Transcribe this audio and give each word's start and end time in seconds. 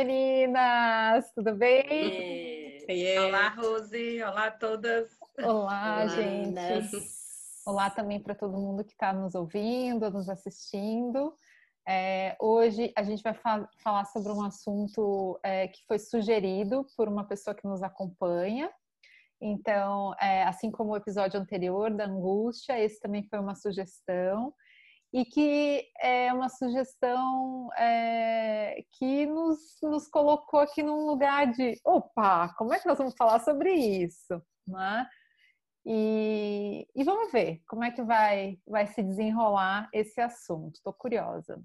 Olá, 0.00 0.06
meninas! 0.06 1.30
Tudo 1.34 1.54
bem? 1.56 1.84
E... 2.88 3.18
Olá, 3.18 3.50
Rose! 3.50 4.22
Olá 4.22 4.46
a 4.46 4.50
todas! 4.50 5.10
Olá, 5.38 5.52
Olá 5.52 6.06
gente! 6.06 6.54
Meninas. 6.54 7.62
Olá 7.66 7.90
também 7.90 8.18
para 8.18 8.34
todo 8.34 8.56
mundo 8.56 8.82
que 8.82 8.92
está 8.92 9.12
nos 9.12 9.34
ouvindo, 9.34 10.10
nos 10.10 10.30
assistindo. 10.30 11.34
É, 11.86 12.34
hoje 12.40 12.90
a 12.96 13.02
gente 13.02 13.22
vai 13.22 13.34
fa 13.34 13.68
falar 13.84 14.06
sobre 14.06 14.32
um 14.32 14.42
assunto 14.42 15.38
é, 15.42 15.68
que 15.68 15.84
foi 15.86 15.98
sugerido 15.98 16.86
por 16.96 17.06
uma 17.06 17.24
pessoa 17.24 17.54
que 17.54 17.68
nos 17.68 17.82
acompanha. 17.82 18.70
Então, 19.38 20.14
é, 20.18 20.44
assim 20.44 20.70
como 20.70 20.92
o 20.92 20.96
episódio 20.96 21.38
anterior 21.38 21.90
da 21.90 22.06
angústia, 22.06 22.80
esse 22.80 22.98
também 23.00 23.22
foi 23.24 23.38
uma 23.38 23.54
sugestão 23.54 24.54
e 25.12 25.24
que 25.24 25.90
é 26.00 26.32
uma 26.32 26.48
sugestão 26.48 27.68
é, 27.76 28.84
que 28.92 29.26
nos, 29.26 29.78
nos 29.82 30.06
colocou 30.08 30.60
aqui 30.60 30.82
num 30.82 31.06
lugar 31.06 31.50
de 31.50 31.80
opa, 31.84 32.54
como 32.56 32.72
é 32.72 32.78
que 32.78 32.86
nós 32.86 32.98
vamos 32.98 33.14
falar 33.16 33.40
sobre 33.40 33.72
isso? 33.72 34.40
Né? 34.66 35.08
E, 35.84 36.86
e 36.94 37.02
vamos 37.02 37.32
ver 37.32 37.60
como 37.66 37.82
é 37.82 37.90
que 37.90 38.02
vai, 38.02 38.58
vai 38.66 38.86
se 38.86 39.02
desenrolar 39.02 39.88
esse 39.92 40.20
assunto. 40.20 40.76
Estou 40.76 40.92
curiosa. 40.92 41.60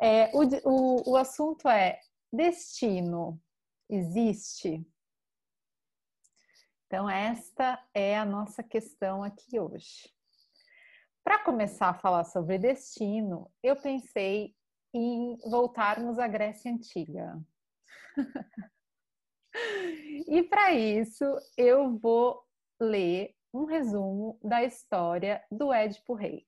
É, 0.00 0.30
o, 0.34 0.42
o, 0.68 1.12
o 1.12 1.16
assunto 1.16 1.68
é 1.68 2.00
destino 2.32 3.40
existe? 3.88 4.84
Então, 6.86 7.08
esta 7.08 7.82
é 7.94 8.18
a 8.18 8.24
nossa 8.24 8.62
questão 8.62 9.22
aqui 9.22 9.58
hoje. 9.58 10.12
Para 11.24 11.38
começar 11.44 11.88
a 11.88 11.94
falar 11.94 12.24
sobre 12.24 12.58
destino, 12.58 13.48
eu 13.62 13.76
pensei 13.76 14.54
em 14.92 15.38
voltarmos 15.48 16.18
à 16.18 16.26
Grécia 16.26 16.70
Antiga. 16.70 17.40
e 20.26 20.42
para 20.42 20.72
isso, 20.72 21.24
eu 21.56 21.96
vou 21.96 22.42
ler 22.80 23.34
um 23.54 23.64
resumo 23.64 24.38
da 24.42 24.64
história 24.64 25.44
do 25.50 25.72
Édipo 25.72 26.14
Rei, 26.14 26.44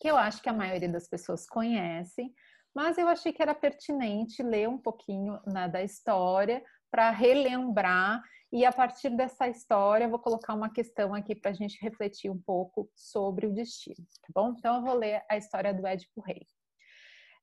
que 0.00 0.08
eu 0.08 0.16
acho 0.16 0.40
que 0.40 0.48
a 0.48 0.52
maioria 0.52 0.88
das 0.88 1.08
pessoas 1.08 1.44
conhecem, 1.44 2.32
mas 2.72 2.98
eu 2.98 3.08
achei 3.08 3.32
que 3.32 3.42
era 3.42 3.54
pertinente 3.54 4.42
ler 4.42 4.68
um 4.68 4.78
pouquinho 4.78 5.40
né, 5.46 5.68
da 5.68 5.82
história 5.82 6.64
para 6.94 7.10
relembrar 7.10 8.22
e 8.52 8.64
a 8.64 8.70
partir 8.70 9.10
dessa 9.10 9.48
história, 9.48 10.06
vou 10.06 10.20
colocar 10.20 10.54
uma 10.54 10.72
questão 10.72 11.12
aqui 11.12 11.34
para 11.34 11.50
a 11.50 11.54
gente 11.54 11.76
refletir 11.82 12.30
um 12.30 12.40
pouco 12.40 12.88
sobre 12.94 13.48
o 13.48 13.52
destino, 13.52 13.96
tá 14.22 14.28
bom? 14.32 14.54
Então, 14.56 14.76
eu 14.76 14.82
vou 14.82 14.94
ler 14.94 15.24
a 15.28 15.36
história 15.36 15.74
do 15.74 15.84
Édipo 15.84 16.20
Rei. 16.20 16.46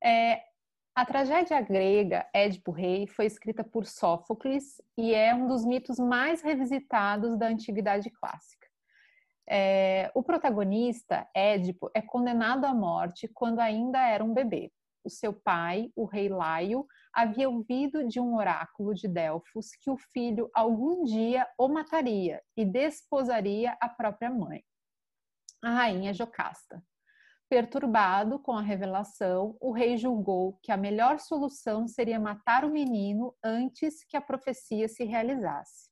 É, 0.02 0.42
a 0.96 1.06
tragédia 1.06 1.60
grega 1.60 2.26
Édipo 2.34 2.72
Rei 2.72 3.08
foi 3.08 3.26
escrita 3.26 3.62
por 3.62 3.86
Sófocles 3.86 4.82
e 4.98 5.14
é 5.14 5.36
um 5.36 5.50
dos 5.50 5.66
mitos 5.66 6.00
mais 6.00 6.42
revisitados 6.42 7.38
da 7.38 7.48
antiguidade 7.48 8.10
clássica. 8.10 8.68
É, 9.50 10.10
o 10.16 10.24
protagonista, 10.24 11.28
Édipo, 11.36 11.92
é 11.94 12.02
condenado 12.02 12.64
à 12.64 12.74
morte 12.74 13.28
quando 13.28 13.60
ainda 13.60 14.00
era 14.00 14.24
um 14.24 14.34
bebê. 14.34 14.72
O 15.04 15.10
seu 15.10 15.34
pai, 15.34 15.92
o 15.96 16.06
rei 16.06 16.30
Laio, 16.30 16.86
havia 17.14 17.50
ouvido 17.50 18.08
de 18.08 18.20
um 18.20 18.36
oráculo 18.36 18.94
de 18.94 19.08
Delfos 19.08 19.72
que 19.82 19.90
o 19.90 19.98
filho 19.98 20.50
algum 20.54 21.04
dia 21.04 21.48
o 21.58 21.68
mataria 21.68 22.42
e 22.56 22.64
desposaria 22.64 23.76
a 23.82 23.90
própria 23.90 24.30
mãe, 24.30 24.64
a 25.64 25.72
rainha 25.72 26.14
Jocasta. 26.14 26.84
Perturbado 27.50 28.40
com 28.40 28.54
a 28.54 28.62
revelação, 28.62 29.58
o 29.60 29.74
rei 29.74 29.98
julgou 29.98 30.58
que 30.64 30.72
a 30.72 30.78
melhor 30.78 31.20
solução 31.20 31.88
seria 31.88 32.20
matar 32.20 32.64
o 32.64 32.72
menino 32.72 33.36
antes 33.44 34.06
que 34.06 34.16
a 34.16 34.22
profecia 34.22 34.88
se 34.88 35.04
realizasse. 35.04 35.90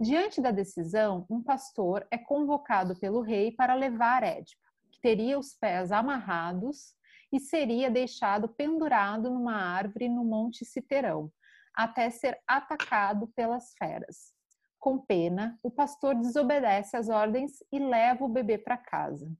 Diante 0.00 0.40
da 0.40 0.50
decisão, 0.50 1.26
um 1.30 1.42
pastor 1.42 2.06
é 2.10 2.16
convocado 2.16 2.98
pelo 2.98 3.20
rei 3.20 3.52
para 3.52 3.74
levar 3.74 4.22
Édipo, 4.22 4.62
que 4.90 5.00
teria 5.00 5.38
os 5.38 5.54
pés 5.54 5.92
amarrados 5.92 6.94
e 7.32 7.38
seria 7.38 7.90
deixado 7.90 8.48
pendurado 8.48 9.30
numa 9.30 9.54
árvore 9.54 10.08
no 10.08 10.24
Monte 10.24 10.64
Citerão, 10.64 11.30
até 11.74 12.10
ser 12.10 12.38
atacado 12.46 13.28
pelas 13.28 13.72
feras. 13.78 14.32
Com 14.78 14.98
pena, 14.98 15.58
o 15.62 15.70
pastor 15.70 16.14
desobedece 16.14 16.96
às 16.96 17.08
ordens 17.08 17.62
e 17.70 17.78
leva 17.78 18.24
o 18.24 18.28
bebê 18.28 18.56
para 18.56 18.76
casa. 18.76 19.30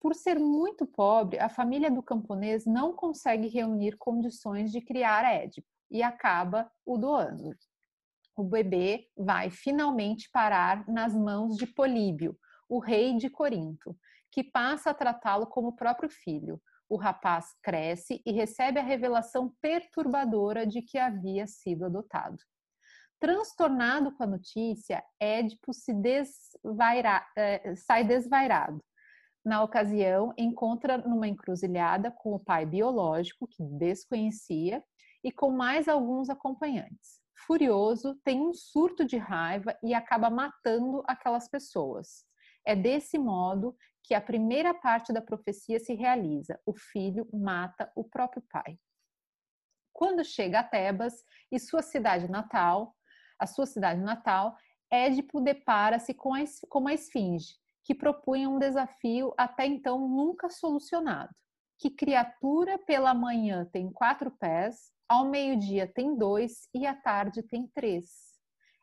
Por 0.00 0.14
ser 0.14 0.38
muito 0.38 0.86
pobre, 0.86 1.38
a 1.38 1.48
família 1.48 1.90
do 1.90 2.02
camponês 2.02 2.66
não 2.66 2.92
consegue 2.92 3.48
reunir 3.48 3.96
condições 3.96 4.70
de 4.70 4.80
criar 4.80 5.24
Édipo 5.24 5.66
e 5.90 6.02
acaba 6.02 6.70
o 6.84 6.98
doando. 6.98 7.56
O 8.36 8.44
bebê 8.44 9.08
vai 9.16 9.48
finalmente 9.48 10.28
parar 10.30 10.86
nas 10.88 11.14
mãos 11.14 11.56
de 11.56 11.66
Políbio, 11.66 12.36
o 12.68 12.78
rei 12.78 13.16
de 13.16 13.30
Corinto, 13.30 13.96
que 14.30 14.42
passa 14.42 14.90
a 14.90 14.94
tratá-lo 14.94 15.46
como 15.46 15.76
próprio 15.76 16.10
filho, 16.10 16.60
o 16.88 16.96
rapaz 16.96 17.54
cresce 17.62 18.22
e 18.24 18.32
recebe 18.32 18.78
a 18.78 18.82
revelação 18.82 19.54
perturbadora 19.60 20.66
de 20.66 20.82
que 20.82 20.98
havia 20.98 21.46
sido 21.46 21.86
adotado. 21.86 22.38
Transtornado 23.20 24.12
com 24.12 24.24
a 24.24 24.26
notícia, 24.26 25.02
Édipo 25.18 25.72
se 25.72 25.94
desvaira, 25.94 27.24
eh, 27.36 27.74
sai 27.76 28.04
desvairado. 28.04 28.84
Na 29.44 29.62
ocasião, 29.62 30.32
encontra 30.38 30.98
numa 30.98 31.28
encruzilhada 31.28 32.10
com 32.10 32.34
o 32.34 32.40
pai 32.40 32.64
biológico, 32.64 33.46
que 33.46 33.62
desconhecia, 33.62 34.82
e 35.22 35.32
com 35.32 35.50
mais 35.50 35.88
alguns 35.88 36.28
acompanhantes. 36.28 37.20
Furioso, 37.46 38.14
tem 38.24 38.40
um 38.40 38.52
surto 38.52 39.04
de 39.04 39.16
raiva 39.16 39.76
e 39.82 39.94
acaba 39.94 40.30
matando 40.30 41.02
aquelas 41.06 41.48
pessoas. 41.48 42.24
É 42.66 42.74
desse 42.74 43.18
modo 43.18 43.76
que 44.04 44.14
a 44.14 44.20
primeira 44.20 44.74
parte 44.74 45.12
da 45.12 45.20
profecia 45.20 45.80
se 45.80 45.94
realiza: 45.94 46.60
o 46.64 46.74
filho 46.74 47.26
mata 47.32 47.90
o 47.96 48.04
próprio 48.04 48.42
pai. 48.50 48.78
Quando 49.92 50.24
chega 50.24 50.60
a 50.60 50.64
Tebas 50.64 51.24
e 51.50 51.58
sua 51.58 51.82
cidade 51.82 52.30
natal, 52.30 52.94
a 53.38 53.46
sua 53.46 53.66
cidade 53.66 54.00
natal, 54.00 54.56
Édipo 54.90 55.40
depara-se 55.40 56.12
com, 56.12 56.32
com 56.68 56.78
uma 56.80 56.92
esfinge, 56.92 57.54
que 57.82 57.94
propunha 57.94 58.48
um 58.48 58.58
desafio 58.58 59.32
até 59.36 59.66
então 59.66 60.08
nunca 60.08 60.50
solucionado. 60.50 61.34
Que 61.78 61.90
criatura 61.90 62.78
pela 62.78 63.14
manhã 63.14 63.64
tem 63.72 63.90
quatro 63.90 64.30
pés, 64.30 64.92
ao 65.08 65.28
meio-dia 65.28 65.86
tem 65.86 66.16
dois 66.16 66.68
e 66.74 66.86
à 66.86 66.94
tarde 66.94 67.42
tem 67.42 67.66
três. 67.68 68.34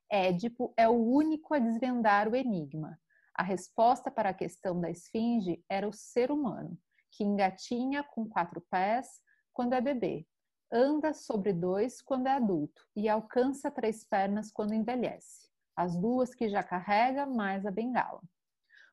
Édipo 0.10 0.74
é 0.78 0.88
o 0.88 0.94
único 0.94 1.54
a 1.54 1.60
desvendar 1.60 2.28
o 2.28 2.36
enigma. 2.36 3.00
A 3.36 3.44
resposta 3.44 4.12
para 4.12 4.30
a 4.30 4.34
questão 4.34 4.80
da 4.80 4.90
esfinge 4.90 5.64
era 5.70 5.88
o 5.88 5.94
ser 5.94 6.32
humano, 6.32 6.78
que 7.12 7.24
engatinha 7.24 8.04
com 8.04 8.28
quatro 8.28 8.62
pés 8.70 9.08
quando 9.54 9.74
é 9.74 9.82
bebê, 9.82 10.28
anda 10.72 11.14
sobre 11.14 11.52
dois 11.52 12.02
quando 12.02 12.28
é 12.28 12.32
adulto 12.32 12.82
e 12.96 13.10
alcança 13.10 13.70
três 13.70 14.06
pernas 14.06 14.52
quando 14.52 14.74
envelhece, 14.74 15.50
as 15.76 15.96
duas 15.96 16.34
que 16.34 16.48
já 16.48 16.64
carrega 16.64 17.26
mais 17.26 17.66
a 17.66 17.72
bengala. 17.72 18.22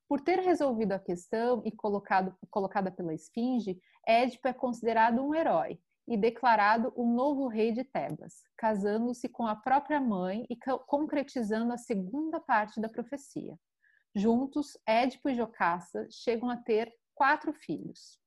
Por 0.09 0.21
ter 0.21 0.41
resolvido 0.41 0.93
a 0.93 0.99
questão 0.99 1.63
e 1.65 1.71
colocado, 1.71 2.35
colocada 2.51 2.91
pela 2.91 3.15
esfinge, 3.15 3.79
Édipo 4.07 4.49
é 4.49 4.53
considerado 4.53 5.23
um 5.23 5.35
herói 5.35 5.79
e 6.09 6.17
declarado 6.17 6.91
o 6.97 7.05
novo 7.07 7.47
rei 7.47 7.71
de 7.73 7.85
Tebas, 7.85 8.43
casando-se 8.57 9.29
com 9.29 9.47
a 9.47 9.55
própria 9.55 10.01
mãe 10.01 10.47
e 10.49 10.57
concretizando 10.87 11.75
a 11.75 11.77
segunda 11.77 12.41
parte 12.41 12.81
da 12.81 12.89
profecia. 12.89 13.59
Juntos, 14.19 14.77
Édipo 14.85 15.29
e 15.29 15.35
Jocasta 15.35 16.09
chegam 16.11 16.51
a 16.51 16.57
ter 16.57 16.93
quatro 17.15 17.53
filhos. 17.53 18.21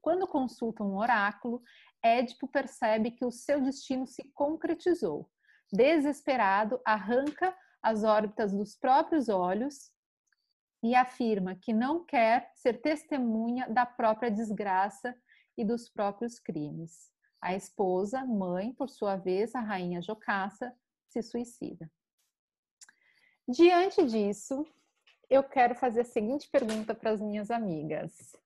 Quando 0.00 0.26
consultam 0.26 0.92
um 0.92 0.98
oráculo, 0.98 1.62
Édipo 2.00 2.46
percebe 2.46 3.10
que 3.10 3.24
o 3.24 3.32
seu 3.32 3.60
destino 3.60 4.06
se 4.06 4.22
concretizou. 4.32 5.28
Desesperado, 5.72 6.80
arranca 6.84 7.56
as 7.82 8.04
órbitas 8.04 8.52
dos 8.52 8.76
próprios 8.76 9.28
olhos 9.28 9.92
e 10.82 10.94
afirma 10.94 11.56
que 11.56 11.72
não 11.72 12.04
quer 12.04 12.50
ser 12.54 12.80
testemunha 12.80 13.68
da 13.68 13.84
própria 13.84 14.30
desgraça 14.30 15.14
e 15.58 15.64
dos 15.64 15.88
próprios 15.88 16.38
crimes. 16.38 17.10
A 17.40 17.54
esposa, 17.54 18.24
mãe, 18.24 18.72
por 18.74 18.88
sua 18.88 19.16
vez, 19.16 19.54
a 19.56 19.60
rainha 19.60 20.00
Jocasta, 20.00 20.72
se 21.08 21.20
suicida. 21.20 21.90
Diante 23.48 24.06
disso, 24.06 24.64
eu 25.30 25.44
quero 25.44 25.76
fazer 25.76 26.00
a 26.00 26.04
seguinte 26.04 26.50
pergunta 26.50 26.92
para 26.92 27.12
as 27.12 27.20
minhas 27.20 27.50
amigas. 27.50 28.36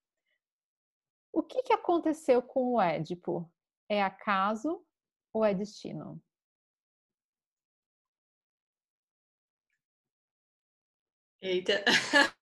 O 1.33 1.43
que, 1.43 1.63
que 1.63 1.73
aconteceu 1.73 2.43
com 2.43 2.75
o 2.75 2.81
Édipo? 2.81 3.51
É 3.89 4.03
acaso 4.03 4.85
ou 5.33 5.45
é 5.45 5.55
destino? 5.55 6.23
Eita! 11.41 11.85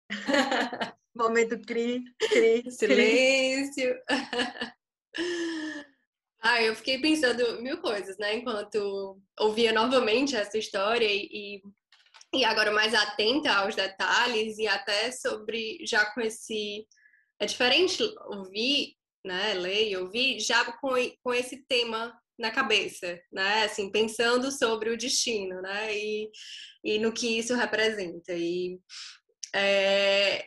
Momento 1.16 1.60
cri, 1.62 2.04
cri, 2.20 2.70
silêncio. 2.70 3.96
Ah, 6.42 6.62
eu 6.62 6.76
fiquei 6.76 7.00
pensando 7.00 7.62
mil 7.62 7.82
coisas, 7.82 8.18
né? 8.18 8.36
Enquanto 8.36 9.20
ouvia 9.40 9.72
novamente 9.72 10.36
essa 10.36 10.58
história 10.58 11.08
e, 11.10 11.64
e 12.36 12.46
agora 12.46 12.72
mais 12.72 12.94
atenta 12.94 13.52
aos 13.54 13.76
detalhes 13.76 14.58
e 14.58 14.68
até 14.68 15.12
sobre 15.12 15.80
já 15.86 16.06
com 16.14 16.22
esse 16.22 16.86
é 17.40 17.46
diferente 17.46 18.02
ouvir, 18.28 18.96
né, 19.26 19.54
ler 19.56 19.90
e 19.90 19.98
ouvir 19.98 20.40
já 20.40 20.64
com, 20.74 20.90
com 21.24 21.34
esse 21.34 21.66
tema 21.66 22.18
na 22.38 22.52
cabeça, 22.52 23.20
né? 23.32 23.64
Assim, 23.64 23.92
pensando 23.92 24.52
sobre 24.52 24.90
o 24.90 24.98
destino, 24.98 25.62
né? 25.62 25.96
E, 25.98 26.30
e 26.84 27.00
no 27.00 27.14
que 27.14 27.40
isso 27.40 27.56
representa. 27.56 28.34
E 28.34 28.80
é, 29.54 30.46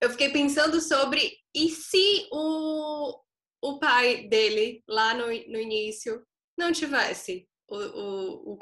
eu 0.00 0.10
fiquei 0.10 0.30
pensando 0.30 0.80
sobre 0.80 1.36
e 1.54 1.68
se 1.70 2.28
o, 2.32 3.20
o 3.62 3.78
pai 3.78 4.28
dele 4.28 4.82
lá 4.88 5.14
no, 5.14 5.26
no 5.26 5.58
início 5.58 6.24
não 6.56 6.72
tivesse 6.72 7.48
o, 7.68 7.76
o, 7.76 8.52
o 8.54 8.58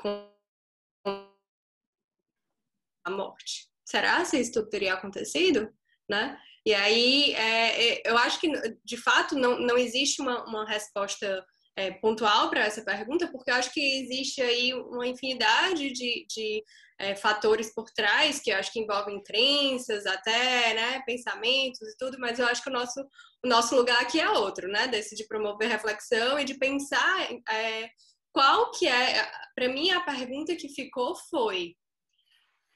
a 3.06 3.10
morte? 3.10 3.68
Será 3.84 4.24
se 4.24 4.38
isso 4.40 4.66
teria 4.68 4.94
acontecido, 4.94 5.72
né? 6.08 6.38
E 6.66 6.74
aí, 6.74 7.32
é, 7.34 7.92
é, 7.92 8.10
eu 8.10 8.18
acho 8.18 8.40
que, 8.40 8.50
de 8.84 8.96
fato, 8.96 9.36
não, 9.36 9.58
não 9.60 9.78
existe 9.78 10.20
uma, 10.20 10.44
uma 10.44 10.66
resposta 10.66 11.44
é, 11.76 11.92
pontual 11.92 12.50
para 12.50 12.64
essa 12.64 12.82
pergunta, 12.82 13.30
porque 13.30 13.50
eu 13.50 13.54
acho 13.54 13.72
que 13.72 13.80
existe 13.80 14.42
aí 14.42 14.74
uma 14.74 15.06
infinidade 15.06 15.92
de, 15.92 16.26
de 16.28 16.64
é, 16.98 17.14
fatores 17.14 17.72
por 17.72 17.84
trás, 17.90 18.40
que 18.40 18.50
eu 18.50 18.56
acho 18.56 18.72
que 18.72 18.80
envolvem 18.80 19.22
crenças, 19.22 20.06
até, 20.06 20.74
né, 20.74 21.02
pensamentos 21.06 21.80
e 21.82 21.96
tudo, 21.98 22.18
mas 22.18 22.38
eu 22.38 22.46
acho 22.46 22.62
que 22.62 22.70
o 22.70 22.72
nosso, 22.72 23.00
o 23.44 23.48
nosso 23.48 23.76
lugar 23.76 24.00
aqui 24.00 24.18
é 24.18 24.28
outro, 24.28 24.66
né, 24.68 24.88
desse 24.88 25.14
de 25.14 25.26
promover 25.28 25.68
reflexão 25.68 26.38
e 26.38 26.44
de 26.44 26.54
pensar 26.54 27.30
é, 27.48 27.90
qual 28.32 28.70
que 28.72 28.88
é, 28.88 29.30
para 29.54 29.68
mim 29.68 29.90
a 29.90 30.00
pergunta 30.00 30.56
que 30.56 30.68
ficou 30.68 31.14
foi, 31.30 31.76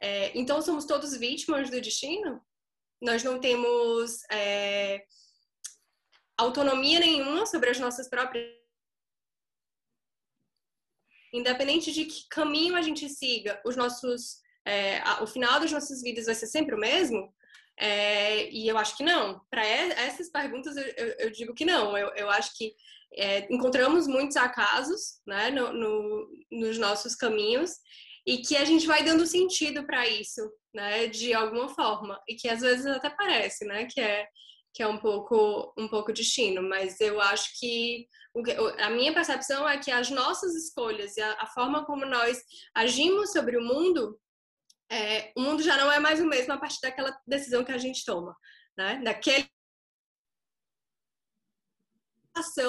é, 0.00 0.36
então 0.38 0.62
somos 0.62 0.84
todos 0.84 1.16
vítimas 1.16 1.70
do 1.70 1.80
destino? 1.80 2.40
Nós 3.00 3.22
não 3.22 3.38
temos 3.38 4.22
é, 4.30 5.04
autonomia 6.36 7.00
nenhuma 7.00 7.46
sobre 7.46 7.70
as 7.70 7.78
nossas 7.78 8.08
próprias 8.08 8.60
independente 11.32 11.92
de 11.92 12.04
que 12.06 12.26
caminho 12.28 12.74
a 12.74 12.82
gente 12.82 13.08
siga, 13.08 13.60
os 13.64 13.76
nossos, 13.76 14.40
é, 14.66 15.00
o 15.22 15.26
final 15.26 15.60
das 15.60 15.70
nossas 15.70 16.02
vidas 16.02 16.26
vai 16.26 16.34
ser 16.34 16.46
sempre 16.46 16.74
o 16.74 16.78
mesmo? 16.78 17.32
É, 17.78 18.50
e 18.50 18.68
eu 18.68 18.76
acho 18.76 18.96
que 18.96 19.04
não. 19.04 19.40
Para 19.48 19.64
essas 19.64 20.28
perguntas, 20.28 20.76
eu, 20.76 20.84
eu, 20.84 21.14
eu, 21.20 21.30
digo 21.30 21.54
que 21.54 21.64
não. 21.64 21.96
Eu, 21.96 22.08
eu 22.14 22.28
acho 22.28 22.56
que 22.56 22.74
é, 23.14 23.52
encontramos 23.52 24.06
muitos 24.06 24.36
acasos 24.36 25.20
né, 25.26 25.50
no, 25.50 25.72
no, 25.72 26.28
nos 26.50 26.78
nossos 26.78 27.14
caminhos 27.14 27.76
e 28.26 28.38
que 28.38 28.56
a 28.56 28.64
gente 28.64 28.86
vai 28.86 29.02
dando 29.02 29.26
sentido 29.26 29.84
para 29.84 30.06
isso, 30.08 30.40
né, 30.74 31.06
de 31.06 31.32
alguma 31.34 31.68
forma. 31.68 32.20
E 32.28 32.34
que 32.34 32.48
às 32.48 32.60
vezes 32.60 32.86
até 32.86 33.10
parece, 33.10 33.64
né, 33.64 33.86
que 33.86 34.00
é 34.00 34.26
que 34.72 34.82
é 34.82 34.86
um 34.86 34.98
pouco 34.98 35.72
um 35.76 35.88
pouco 35.88 36.12
destino, 36.12 36.62
mas 36.62 37.00
eu 37.00 37.20
acho 37.20 37.58
que 37.58 38.06
a 38.78 38.90
minha 38.90 39.12
percepção 39.12 39.68
é 39.68 39.78
que 39.78 39.90
as 39.90 40.10
nossas 40.10 40.54
escolhas 40.54 41.16
e 41.16 41.20
a, 41.20 41.46
forma 41.46 41.84
como 41.84 42.06
nós 42.06 42.40
agimos 42.74 43.32
sobre 43.32 43.56
o 43.56 43.64
mundo, 43.64 44.16
é, 44.90 45.32
o 45.36 45.40
mundo 45.40 45.62
já 45.62 45.76
não 45.76 45.90
é 45.90 45.98
mais 45.98 46.20
o 46.20 46.26
mesmo 46.26 46.52
a 46.52 46.58
partir 46.58 46.78
daquela 46.82 47.16
decisão 47.26 47.64
que 47.64 47.72
a 47.72 47.78
gente 47.78 48.04
toma, 48.04 48.36
né? 48.78 49.00
Daquele 49.04 49.48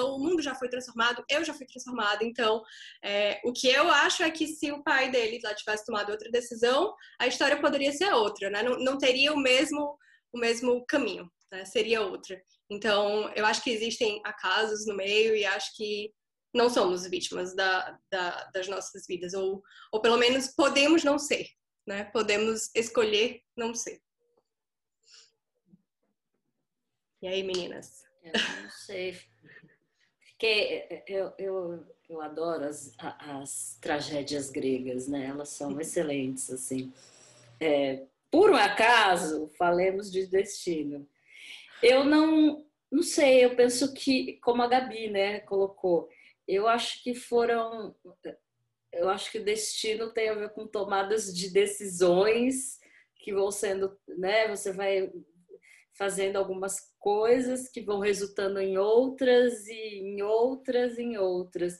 o 0.04 0.18
mundo 0.18 0.42
já 0.42 0.54
foi 0.54 0.68
transformado, 0.68 1.24
eu 1.28 1.44
já 1.44 1.54
fui 1.54 1.66
transformada. 1.66 2.24
Então, 2.24 2.62
é, 3.02 3.40
o 3.44 3.52
que 3.52 3.68
eu 3.68 3.90
acho 3.90 4.22
é 4.22 4.30
que 4.30 4.46
se 4.46 4.70
o 4.72 4.82
pai 4.82 5.10
dele 5.10 5.40
já 5.40 5.54
tivesse 5.54 5.86
tomado 5.86 6.10
outra 6.10 6.30
decisão, 6.30 6.94
a 7.18 7.26
história 7.26 7.60
poderia 7.60 7.92
ser 7.92 8.12
outra, 8.12 8.50
né? 8.50 8.62
Não, 8.62 8.78
não 8.78 8.98
teria 8.98 9.32
o 9.32 9.36
mesmo 9.38 9.96
o 10.34 10.38
mesmo 10.38 10.82
caminho 10.86 11.30
né? 11.52 11.64
seria 11.64 12.00
outra. 12.00 12.42
Então, 12.70 13.30
eu 13.34 13.44
acho 13.44 13.62
que 13.62 13.70
existem 13.70 14.20
acasos 14.24 14.86
no 14.86 14.96
meio 14.96 15.36
e 15.36 15.44
acho 15.44 15.76
que 15.76 16.12
não 16.54 16.70
somos 16.70 17.06
vítimas 17.06 17.54
da, 17.54 17.98
da, 18.10 18.50
das 18.50 18.66
nossas 18.68 19.06
vidas, 19.06 19.34
ou, 19.34 19.62
ou 19.92 20.00
pelo 20.00 20.16
menos 20.16 20.48
podemos 20.48 21.04
não 21.04 21.18
ser, 21.18 21.46
né? 21.86 22.04
Podemos 22.04 22.70
escolher 22.74 23.42
não 23.56 23.74
ser. 23.74 24.00
E 27.22 27.28
aí, 27.28 27.42
meninas? 27.42 28.02
Eu 28.22 28.32
não 28.62 28.70
sei. 28.70 29.18
Porque 30.42 30.88
eu, 31.06 31.32
eu, 31.38 31.86
eu 32.10 32.20
adoro 32.20 32.64
as, 32.64 32.92
as 32.98 33.78
tragédias 33.80 34.50
gregas, 34.50 35.06
né? 35.06 35.26
Elas 35.26 35.50
são 35.50 35.80
excelentes, 35.80 36.50
assim. 36.50 36.92
É, 37.60 38.02
por 38.28 38.50
um 38.50 38.56
acaso, 38.56 39.48
falemos 39.56 40.10
de 40.10 40.26
destino. 40.26 41.08
Eu 41.80 42.04
não, 42.04 42.66
não 42.90 43.04
sei, 43.04 43.44
eu 43.44 43.54
penso 43.54 43.94
que, 43.94 44.32
como 44.42 44.62
a 44.62 44.66
Gabi, 44.66 45.10
né, 45.10 45.38
colocou, 45.38 46.08
eu 46.48 46.66
acho 46.66 47.00
que 47.04 47.14
foram, 47.14 47.94
eu 48.92 49.08
acho 49.08 49.30
que 49.30 49.38
o 49.38 49.44
destino 49.44 50.12
tem 50.12 50.28
a 50.28 50.34
ver 50.34 50.50
com 50.50 50.66
tomadas 50.66 51.32
de 51.32 51.50
decisões 51.50 52.80
que 53.14 53.32
vão 53.32 53.52
sendo, 53.52 53.96
né, 54.18 54.48
você 54.48 54.72
vai 54.72 55.08
fazendo 55.96 56.36
algumas 56.36 56.76
coisas 56.98 57.68
que 57.68 57.82
vão 57.82 58.00
resultando 58.00 58.60
em 58.60 58.78
outras 58.78 59.66
e 59.66 59.98
em 59.98 60.22
outras 60.22 60.98
e 60.98 61.02
em 61.02 61.16
outras. 61.18 61.78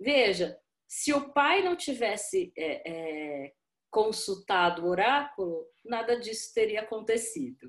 Veja, 0.00 0.58
se 0.88 1.12
o 1.12 1.32
pai 1.32 1.62
não 1.62 1.76
tivesse 1.76 2.52
é, 2.56 2.90
é, 2.90 3.52
consultado 3.90 4.82
o 4.82 4.88
oráculo, 4.88 5.66
nada 5.84 6.18
disso 6.18 6.52
teria 6.54 6.80
acontecido. 6.80 7.68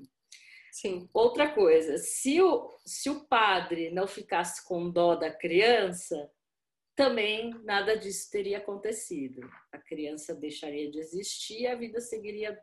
Sim. 0.72 1.08
Outra 1.14 1.54
coisa, 1.54 1.98
se 1.98 2.42
o, 2.42 2.68
se 2.84 3.08
o 3.08 3.26
padre 3.28 3.90
não 3.90 4.08
ficasse 4.08 4.66
com 4.66 4.90
dó 4.90 5.14
da 5.14 5.30
criança, 5.32 6.30
também 6.96 7.50
nada 7.62 7.96
disso 7.96 8.28
teria 8.30 8.58
acontecido. 8.58 9.40
A 9.72 9.78
criança 9.78 10.34
deixaria 10.34 10.90
de 10.90 10.98
existir 10.98 11.60
e 11.60 11.66
a 11.66 11.76
vida 11.76 12.00
seguiria 12.00 12.58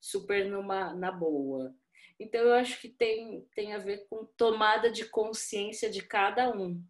super 0.00 0.48
numa, 0.48 0.94
na 0.94 1.10
boa. 1.10 1.74
Então, 2.18 2.40
eu 2.40 2.54
acho 2.54 2.80
que 2.80 2.88
tem, 2.88 3.46
tem 3.54 3.74
a 3.74 3.78
ver 3.78 4.06
com 4.08 4.24
tomada 4.36 4.90
de 4.90 5.04
consciência 5.06 5.90
de 5.90 6.02
cada 6.02 6.50
um. 6.50 6.82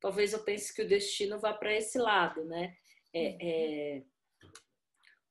Talvez 0.00 0.32
eu 0.32 0.44
pense 0.44 0.74
que 0.74 0.82
o 0.82 0.88
destino 0.88 1.38
vá 1.38 1.54
para 1.54 1.74
esse 1.74 1.98
lado, 1.98 2.44
né? 2.44 2.76
É, 3.12 3.36
é, 3.40 4.02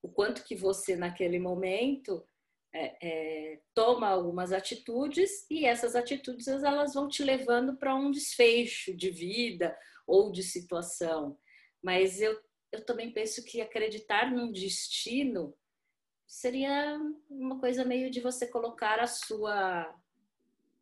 o 0.02 0.10
quanto 0.10 0.44
que 0.44 0.56
você, 0.56 0.96
naquele 0.96 1.38
momento, 1.38 2.28
é, 2.74 2.98
é, 3.02 3.62
toma 3.74 4.08
algumas 4.08 4.52
atitudes 4.52 5.46
e 5.50 5.66
essas 5.66 5.96
atitudes 5.96 6.48
elas 6.48 6.96
vão 6.96 7.08
te 7.08 7.24
levando 7.24 7.78
para 7.78 7.96
um 7.96 8.10
desfecho 8.10 8.96
de 8.96 9.12
vida 9.12 9.78
ou 10.08 10.32
de 10.32 10.42
situação. 10.42 11.38
Mas 11.82 12.20
eu, 12.20 12.38
eu 12.72 12.84
também 12.84 13.12
penso 13.12 13.46
que 13.46 13.62
acreditar 13.62 14.32
num 14.32 14.52
destino 14.52 15.56
seria 16.28 17.00
uma 17.30 17.60
coisa 17.60 17.86
meio 17.86 18.10
de 18.10 18.22
você 18.22 18.48
colocar 18.48 19.00
a 19.00 19.08
sua 19.08 19.94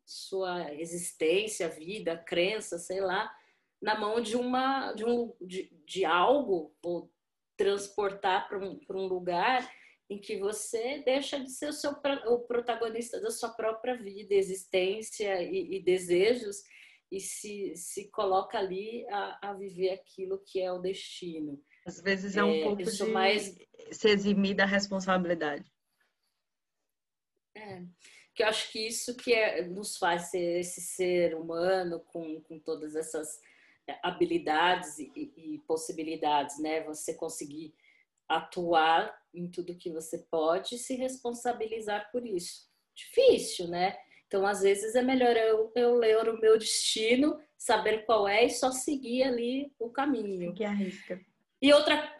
sua 0.04 0.74
existência, 0.74 1.68
vida, 1.68 2.16
crença, 2.16 2.76
sei 2.76 3.00
lá, 3.00 3.32
na 3.80 3.98
mão 3.98 4.20
de 4.20 4.36
uma 4.36 4.92
de 4.92 5.04
um 5.04 5.34
de, 5.40 5.70
de 5.86 6.04
algo 6.04 6.74
ou 6.82 7.10
transportar 7.56 8.48
para 8.48 8.58
um, 8.58 8.80
um 8.90 9.06
lugar 9.06 9.70
em 10.10 10.18
que 10.18 10.36
você 10.36 11.02
deixa 11.04 11.40
de 11.40 11.50
ser 11.50 11.68
o, 11.68 11.72
seu, 11.72 11.92
o 12.26 12.40
protagonista 12.40 13.20
da 13.20 13.30
sua 13.30 13.50
própria 13.50 13.96
vida, 13.96 14.34
existência 14.34 15.42
e, 15.42 15.76
e 15.76 15.82
desejos 15.82 16.62
e 17.10 17.20
se, 17.20 17.74
se 17.76 18.10
coloca 18.10 18.58
ali 18.58 19.06
a, 19.08 19.50
a, 19.50 19.54
viver 19.54 19.90
aquilo 19.90 20.42
que 20.46 20.60
é 20.60 20.72
o 20.72 20.80
destino. 20.80 21.62
Às 21.84 22.00
vezes 22.00 22.36
é 22.36 22.44
um 22.44 22.52
é, 22.52 22.62
pouco 22.62 22.82
de 22.82 23.04
mais... 23.04 23.56
se 23.90 24.08
eximir 24.08 24.54
da 24.54 24.64
responsabilidade. 24.64 25.70
É, 27.56 27.82
que 28.34 28.42
eu 28.42 28.46
acho 28.46 28.70
que 28.70 28.86
isso 28.86 29.16
que 29.16 29.32
é, 29.32 29.66
nos 29.66 29.96
faz 29.96 30.30
ser 30.30 30.60
esse 30.60 30.80
ser 30.80 31.34
humano 31.34 32.00
com, 32.00 32.40
com 32.42 32.58
todas 32.58 32.94
essas 32.94 33.40
é, 33.88 33.98
habilidades 34.02 34.98
e, 34.98 35.32
e 35.36 35.58
possibilidades, 35.66 36.58
né? 36.58 36.82
Você 36.84 37.14
conseguir 37.14 37.74
atuar 38.28 39.14
em 39.34 39.50
tudo 39.50 39.76
que 39.76 39.90
você 39.90 40.18
pode 40.30 40.76
e 40.76 40.78
se 40.78 40.94
responsabilizar 40.94 42.10
por 42.10 42.26
isso. 42.26 42.70
Difícil, 42.94 43.68
né? 43.68 43.96
Então, 44.26 44.46
às 44.46 44.62
vezes, 44.62 44.94
é 44.94 45.02
melhor 45.02 45.36
eu, 45.36 45.70
eu 45.76 45.94
ler 45.94 46.26
o 46.28 46.40
meu 46.40 46.56
destino, 46.56 47.38
saber 47.58 48.06
qual 48.06 48.26
é 48.26 48.44
e 48.44 48.50
só 48.50 48.70
seguir 48.70 49.24
ali 49.24 49.70
o 49.78 49.90
caminho. 49.90 50.54
Que 50.54 50.64
arrisca. 50.64 51.20
E 51.62 51.72
outra, 51.72 52.12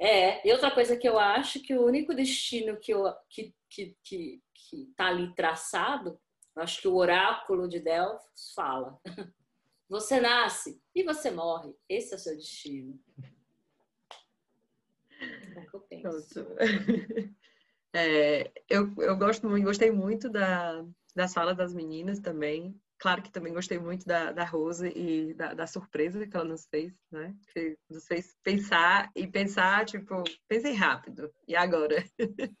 é, 0.00 0.46
e 0.46 0.52
outra 0.52 0.72
coisa 0.72 0.96
que 0.96 1.08
eu 1.08 1.16
acho 1.20 1.62
que 1.62 1.72
o 1.72 1.86
único 1.86 2.12
destino 2.12 2.76
que 2.76 2.92
eu, 2.92 3.04
que, 3.30 3.54
que, 3.70 3.96
que, 4.02 4.42
que 4.52 4.92
tá 4.96 5.06
ali 5.06 5.32
traçado, 5.36 6.20
acho 6.56 6.82
que 6.82 6.88
o 6.88 6.96
oráculo 6.96 7.68
de 7.68 7.78
Delfos 7.78 8.52
fala. 8.56 8.98
Você 9.88 10.20
nasce 10.20 10.82
e 10.94 11.02
você 11.02 11.30
morre. 11.30 11.74
Esse 11.88 12.12
é 12.12 12.16
o 12.16 12.20
seu 12.20 12.36
destino. 12.36 13.00
É 15.56 15.60
o 15.60 15.66
que 15.66 15.74
eu 15.76 15.80
penso. 15.80 16.46
É, 17.90 18.52
eu, 18.68 18.94
eu 18.98 19.16
gosto 19.16 19.48
gostei 19.62 19.90
muito 19.90 20.28
da, 20.28 20.84
da 21.16 21.26
sala 21.26 21.54
das 21.54 21.72
meninas 21.72 22.20
também. 22.20 22.78
Claro 22.98 23.22
que 23.22 23.30
também 23.30 23.52
gostei 23.52 23.78
muito 23.78 24.04
da, 24.04 24.32
da 24.32 24.44
Rose 24.44 24.88
e 24.88 25.32
da, 25.34 25.54
da 25.54 25.66
surpresa 25.66 26.26
que 26.26 26.36
ela 26.36 26.44
nos 26.44 26.66
fez, 26.66 26.92
né? 27.12 27.34
Que 27.52 27.78
nos 27.88 28.06
fez 28.06 28.34
pensar 28.42 29.10
e 29.14 29.26
pensar, 29.26 29.86
tipo, 29.86 30.24
pensei 30.48 30.72
rápido. 30.72 31.32
E 31.46 31.54
agora? 31.54 32.04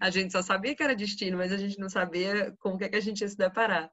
a 0.00 0.10
gente 0.10 0.32
só 0.32 0.40
sabia 0.40 0.74
que 0.74 0.82
era 0.82 0.94
destino, 0.94 1.36
mas 1.36 1.52
a 1.52 1.56
gente 1.56 1.78
não 1.78 1.88
sabia 1.88 2.54
com 2.60 2.74
o 2.74 2.78
que, 2.78 2.84
é 2.84 2.88
que 2.88 2.96
a 2.96 3.00
gente 3.00 3.22
ia 3.22 3.28
se 3.28 3.36
deparar. 3.36 3.90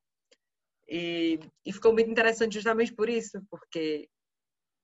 E, 0.88 1.39
e 1.65 1.74
ficou 1.74 1.92
muito 1.92 2.10
interessante 2.10 2.53
justamente 2.53 2.94
por 2.94 3.10
isso, 3.10 3.42
porque 3.50 4.08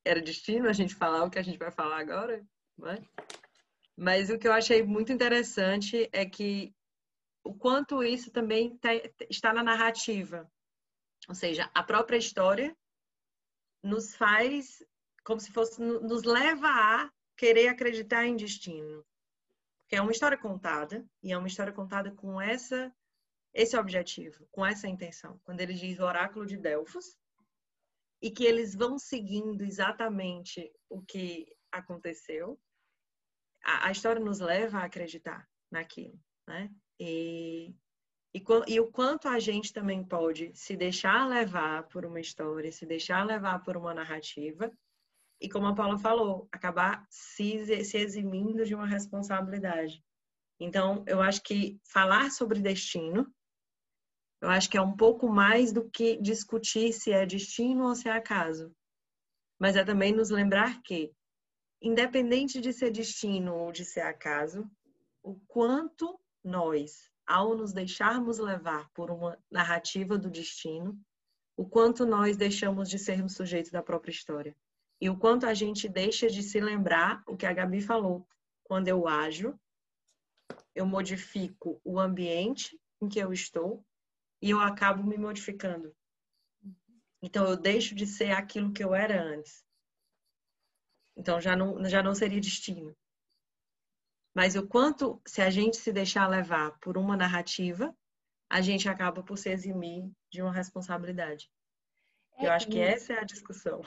era 0.04 0.22
destino 0.22 0.68
a 0.68 0.74
gente 0.74 0.96
falar 0.96 1.24
o 1.24 1.30
que 1.30 1.38
a 1.38 1.44
gente 1.44 1.60
vai 1.60 1.72
falar 1.72 2.00
agora, 2.00 2.44
né? 2.78 2.98
Mas 3.96 4.30
o 4.30 4.40
que 4.40 4.48
eu 4.48 4.54
achei 4.54 4.82
muito 4.82 5.12
interessante 5.12 6.10
é 6.12 6.26
que 6.26 6.74
o 7.44 7.54
quanto 7.54 8.02
isso 8.02 8.32
também 8.32 8.78
tá, 8.78 8.90
está 9.30 9.54
na 9.54 9.64
narrativa. 9.64 10.50
Ou 11.28 11.36
seja, 11.36 11.70
a 11.74 11.84
própria 11.84 12.18
história 12.18 12.76
nos 13.84 14.16
faz 14.16 14.84
como 15.24 15.40
se 15.40 15.52
fosse 15.52 15.82
nos 15.82 16.24
leva 16.24 16.68
a 16.68 17.12
querer 17.38 17.68
acreditar 17.68 18.26
em 18.26 18.36
destino. 18.36 19.06
Porque 19.80 19.96
é 19.96 20.02
uma 20.02 20.12
história 20.12 20.38
contada 20.38 21.06
e 21.22 21.32
é 21.32 21.38
uma 21.38 21.48
história 21.48 21.74
contada 21.74 22.12
com 22.12 22.42
essa 22.42 22.94
esse 23.54 23.76
objetivo, 23.76 24.48
com 24.52 24.66
essa 24.66 24.88
intenção. 24.88 25.40
Quando 25.44 25.62
ele 25.62 25.74
diz 25.74 26.00
o 26.00 26.04
oráculo 26.04 26.46
de 26.46 26.56
Delfos 26.56 27.18
e 28.22 28.30
que 28.30 28.44
eles 28.44 28.76
vão 28.76 29.00
seguindo 29.00 29.64
exatamente 29.64 30.72
o 30.88 31.02
que 31.02 31.48
aconteceu, 31.72 32.60
a, 33.64 33.88
a 33.88 33.92
história 33.92 34.22
nos 34.22 34.40
leva 34.40 34.80
a 34.80 34.86
acreditar 34.86 35.50
naquilo, 35.72 36.20
né? 36.48 36.72
E, 37.00 37.74
e, 38.34 38.44
e, 38.68 38.80
o 38.80 38.92
quanto 38.92 39.28
a 39.28 39.40
gente 39.40 39.74
também 39.74 40.04
pode 40.04 40.52
se 40.54 40.76
deixar 40.76 41.28
levar 41.28 41.88
por 41.88 42.06
uma 42.06 42.20
história, 42.20 42.72
se 42.72 42.86
deixar 42.86 43.26
levar 43.26 43.64
por 43.64 43.76
uma 43.76 43.94
narrativa, 43.94 44.72
e 45.42 45.50
como 45.50 45.68
a 45.68 45.76
Paula 45.76 45.98
falou, 45.98 46.48
acabar 46.52 47.06
se, 47.10 47.84
se 47.84 47.98
eximindo 47.98 48.66
de 48.66 48.76
uma 48.76 48.86
responsabilidade. 48.86 50.04
Então, 50.60 51.04
eu 51.08 51.22
acho 51.22 51.42
que 51.42 51.80
falar 51.86 52.30
sobre 52.30 52.60
destino 52.60 53.34
eu 54.42 54.50
acho 54.50 54.70
que 54.70 54.78
é 54.78 54.82
um 54.82 54.96
pouco 54.96 55.28
mais 55.28 55.74
do 55.74 55.90
que 55.90 56.16
discutir 56.18 56.94
se 56.94 57.12
é 57.12 57.26
destino 57.26 57.88
ou 57.88 57.96
se 57.96 58.08
é 58.08 58.12
acaso. 58.12 58.74
Mas 59.60 59.76
é 59.76 59.84
também 59.84 60.14
nos 60.14 60.30
lembrar 60.30 60.82
que, 60.82 61.12
independente 61.82 62.62
de 62.62 62.72
ser 62.72 62.92
destino 62.92 63.54
ou 63.54 63.72
de 63.72 63.84
ser 63.84 64.02
acaso, 64.02 64.70
o 65.22 65.36
quanto 65.48 66.18
nós, 66.42 67.09
ao 67.30 67.56
nos 67.56 67.72
deixarmos 67.72 68.40
levar 68.40 68.90
por 68.90 69.12
uma 69.12 69.38
narrativa 69.52 70.18
do 70.18 70.32
destino, 70.32 71.00
o 71.56 71.64
quanto 71.64 72.04
nós 72.04 72.36
deixamos 72.36 72.90
de 72.90 72.98
sermos 72.98 73.36
sujeitos 73.36 73.70
da 73.70 73.84
própria 73.84 74.12
história. 74.12 74.58
E 75.00 75.12
o 75.12 75.18
quanto 75.18 75.46
a 75.46 75.54
gente 75.54 75.88
deixa 75.88 76.28
de 76.28 76.42
se 76.42 76.60
lembrar 76.60 77.24
o 77.28 77.38
que 77.38 77.46
a 77.46 77.54
Gabi 77.54 77.82
falou. 77.82 78.28
Quando 78.64 78.88
eu 78.88 79.08
ajo, 79.08 79.58
eu 80.74 80.88
modifico 80.88 81.80
o 81.84 82.00
ambiente 82.00 82.80
em 83.00 83.08
que 83.08 83.20
eu 83.20 83.32
estou 83.32 83.86
e 84.42 84.50
eu 84.50 84.60
acabo 84.60 85.04
me 85.04 85.18
modificando. 85.18 85.96
Então 87.22 87.46
eu 87.48 87.56
deixo 87.56 87.94
de 87.94 88.08
ser 88.08 88.32
aquilo 88.32 88.74
que 88.74 88.84
eu 88.84 88.96
era 88.96 89.22
antes. 89.22 89.64
Então 91.16 91.40
já 91.40 91.56
não, 91.56 91.86
já 91.86 92.02
não 92.02 92.16
seria 92.16 92.42
destino. 92.42 92.96
Mas 94.34 94.56
o 94.56 94.68
quanto, 94.68 95.22
se 95.26 95.42
a 95.42 95.50
gente 95.50 95.78
se 95.78 95.92
deixar 95.92 96.28
levar 96.28 96.78
por 96.80 96.98
uma 96.98 97.18
narrativa, 97.18 97.96
a 98.50 98.62
gente 98.62 98.88
acaba 98.88 99.24
por 99.24 99.38
se 99.38 99.50
eximir 99.50 100.10
de 100.32 100.42
uma 100.42 100.54
responsabilidade. 100.54 101.50
É, 102.38 102.46
eu 102.46 102.52
acho 102.52 102.68
que 102.68 102.80
essa 102.80 103.14
é 103.14 103.20
a 103.20 103.24
discussão. 103.24 103.82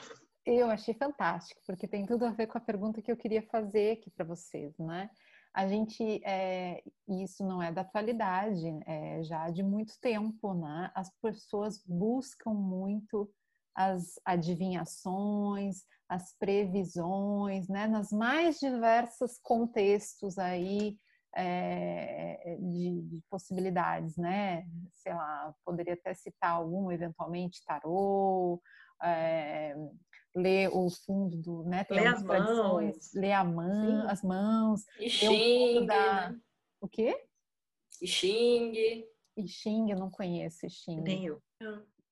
Eu 0.45 0.69
achei 0.69 0.93
fantástico, 0.93 1.61
porque 1.65 1.87
tem 1.87 2.05
tudo 2.05 2.25
a 2.25 2.31
ver 2.31 2.47
com 2.47 2.57
a 2.57 2.61
pergunta 2.61 3.01
que 3.01 3.11
eu 3.11 3.17
queria 3.17 3.41
fazer 3.41 3.93
aqui 3.93 4.09
para 4.09 4.25
vocês, 4.25 4.77
né? 4.77 5.09
a 5.53 5.67
gente, 5.67 6.19
é, 6.25 6.83
isso 7.07 7.45
não 7.45 7.61
é 7.61 7.71
da 7.71 7.81
atualidade, 7.81 8.65
é 8.87 9.21
já 9.23 9.49
de 9.51 9.61
muito 9.61 9.99
tempo, 9.99 10.53
né? 10.55 10.91
As 10.95 11.11
pessoas 11.21 11.83
buscam 11.85 12.51
muito 12.51 13.31
as 13.75 14.19
adivinhações, 14.25 15.83
as 16.07 16.35
previsões, 16.37 17.67
né? 17.67 17.87
Nas 17.87 18.11
mais 18.11 18.59
diversos 18.59 19.39
contextos 19.41 20.37
aí 20.37 20.97
é, 21.35 22.57
de, 22.59 23.01
de, 23.01 23.21
possibilidades, 23.29 24.15
né? 24.17 24.65
Sei 24.91 25.13
lá, 25.13 25.53
poderia 25.65 25.93
até 25.93 26.13
citar 26.13 26.51
algum, 26.51 26.91
eventualmente 26.91 27.63
tarô, 27.65 28.61
é, 29.01 29.75
ler 30.35 30.69
o 30.69 30.89
fundo 30.89 31.37
do, 31.37 31.63
né? 31.63 31.85
Ler 31.89 32.07
as 32.07 32.23
mãos. 32.23 33.13
Ler 33.13 33.31
a 33.31 33.43
mão, 33.43 34.09
as 34.09 34.21
mãos. 34.23 34.81
E 34.99 35.09
xing. 35.09 35.85
Da... 35.85 36.29
Né? 36.29 36.39
O 36.79 36.87
quê? 36.87 37.25
E 38.01 38.07
xing. 38.07 38.73
E 39.35 39.47
xing, 39.47 39.89
eu 39.89 39.97
não 39.97 40.11
conheço 40.11 40.69
xing. 40.69 41.01
Nem 41.01 41.25
eu. 41.25 41.41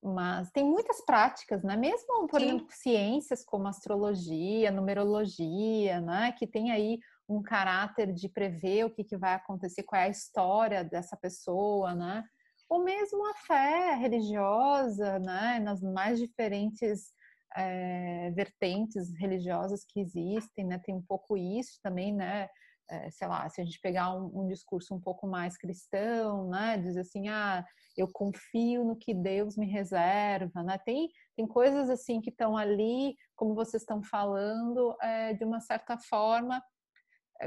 Mas 0.04 0.50
tem 0.52 0.66
muitas 0.66 1.00
práticas, 1.06 1.64
né? 1.64 1.78
Mesmo, 1.78 2.28
por 2.28 2.40
Sim. 2.40 2.48
exemplo, 2.48 2.68
ciências 2.72 3.46
como 3.46 3.68
astrologia, 3.68 4.72
numerologia, 4.72 6.02
né? 6.02 6.32
Que 6.32 6.48
tem 6.48 6.72
aí 6.72 7.00
um 7.30 7.42
caráter 7.42 8.12
de 8.12 8.28
prever 8.28 8.86
o 8.86 8.90
que, 8.90 9.04
que 9.04 9.16
vai 9.16 9.36
acontecer, 9.36 9.84
qual 9.84 10.02
é 10.02 10.06
a 10.06 10.10
história 10.10 10.84
dessa 10.84 11.16
pessoa, 11.16 11.94
né? 11.94 12.24
Ou 12.68 12.84
mesmo 12.84 13.26
a 13.30 13.36
fé 13.36 13.94
religiosa, 13.96 15.20
né? 15.20 15.60
Nas 15.60 15.82
mais 15.82 16.18
diferentes 16.20 17.14
é, 17.56 18.32
vertentes 18.32 19.14
religiosas 19.20 19.86
que 19.88 20.00
existem, 20.00 20.66
né? 20.66 20.80
Tem 20.80 20.96
um 20.96 21.02
pouco 21.02 21.38
isso 21.38 21.80
também, 21.84 22.12
né? 22.12 22.50
É, 22.92 23.10
sei 23.10 23.26
lá, 23.26 23.48
se 23.48 23.62
a 23.62 23.64
gente 23.64 23.80
pegar 23.80 24.14
um, 24.14 24.42
um, 24.42 24.48
discurso 24.48 24.94
um 24.94 25.00
pouco 25.00 25.26
mais 25.26 25.58
cristão, 25.58 26.50
né? 26.50 26.78
Diz 26.78 26.98
assim, 26.98 27.30
ah, 27.30 27.66
eu 27.96 28.06
confio 28.12 28.84
no 28.84 28.98
que 28.98 29.14
Deus 29.14 29.56
me 29.56 29.66
reserva, 29.66 30.62
né? 30.62 30.78
Tem, 30.80 31.10
tem 31.38 31.48
coisas 31.48 31.90
assim 31.90 32.20
que 32.20 32.30
estão 32.30 32.58
ali, 32.58 33.16
como 33.34 33.56
vocês 33.56 33.84
estão 33.84 34.04
falando, 34.04 34.94
é, 35.02 35.34
de 35.34 35.46
uma 35.46 35.62
certa 35.62 35.98
forma, 35.98 36.62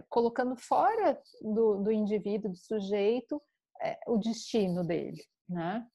colocando 0.08 0.56
fora 0.56 1.20
do, 1.42 1.82
do 1.82 1.92
indivíduo, 1.92 2.50
do 2.50 2.56
sujeito, 2.56 3.40
o 4.06 4.16
destino 4.16 4.82
dele, 4.82 5.22
né? 5.48 5.86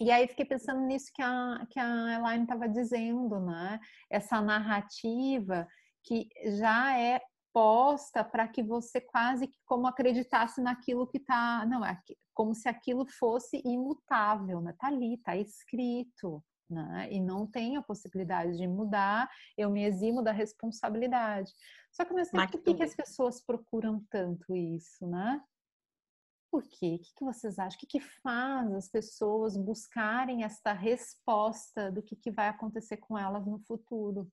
E 0.00 0.10
aí 0.12 0.28
fiquei 0.28 0.44
pensando 0.44 0.80
nisso 0.82 1.10
que 1.12 1.22
a, 1.22 1.66
que 1.70 1.80
a 1.80 2.14
Elaine 2.14 2.44
estava 2.44 2.68
dizendo, 2.68 3.40
né? 3.40 3.80
Essa 4.10 4.40
narrativa 4.40 5.66
que 6.04 6.28
já 6.58 6.96
é 6.96 7.20
posta 7.52 8.22
para 8.22 8.46
que 8.46 8.62
você 8.62 9.00
quase 9.00 9.46
que 9.46 9.58
como 9.64 9.86
acreditasse 9.86 10.60
naquilo 10.60 11.06
que 11.06 11.18
está, 11.18 11.64
não 11.66 11.84
é 11.84 12.00
como 12.34 12.54
se 12.54 12.68
aquilo 12.68 13.04
fosse 13.04 13.60
imutável, 13.64 14.60
né? 14.60 14.72
Tá 14.78 14.86
ali, 14.86 15.18
tá 15.18 15.36
escrito, 15.36 16.40
né? 16.70 17.08
E 17.10 17.20
não 17.20 17.46
tem 17.46 17.76
a 17.76 17.82
possibilidade 17.82 18.56
de 18.56 18.66
mudar. 18.66 19.28
Eu 19.56 19.70
me 19.70 19.82
eximo 19.82 20.22
da 20.22 20.30
responsabilidade. 20.30 21.52
Só 21.90 22.04
que 22.04 22.10
ao 22.10 22.16
mesmo 22.16 22.38
tempo, 22.38 22.52
por 22.52 22.62
que, 22.62 22.74
que 22.74 22.82
as 22.84 22.94
pessoas 22.94 23.44
procuram 23.44 24.04
tanto 24.08 24.54
isso, 24.54 25.04
né? 25.06 25.42
Por 26.50 26.62
quê? 26.62 26.94
O 26.94 26.98
que, 26.98 27.24
vocês 27.24 27.58
acham? 27.58 27.76
O 27.76 27.86
que, 27.86 28.00
faz 28.00 28.72
as 28.72 28.88
pessoas 28.88 29.56
buscarem 29.56 30.44
esta 30.44 30.72
resposta 30.72 31.90
do 31.90 32.02
que, 32.02 32.16
que 32.16 32.30
vai 32.30 32.48
acontecer 32.48 32.98
com 32.98 33.18
elas 33.18 33.46
no 33.46 33.58
futuro? 33.58 34.30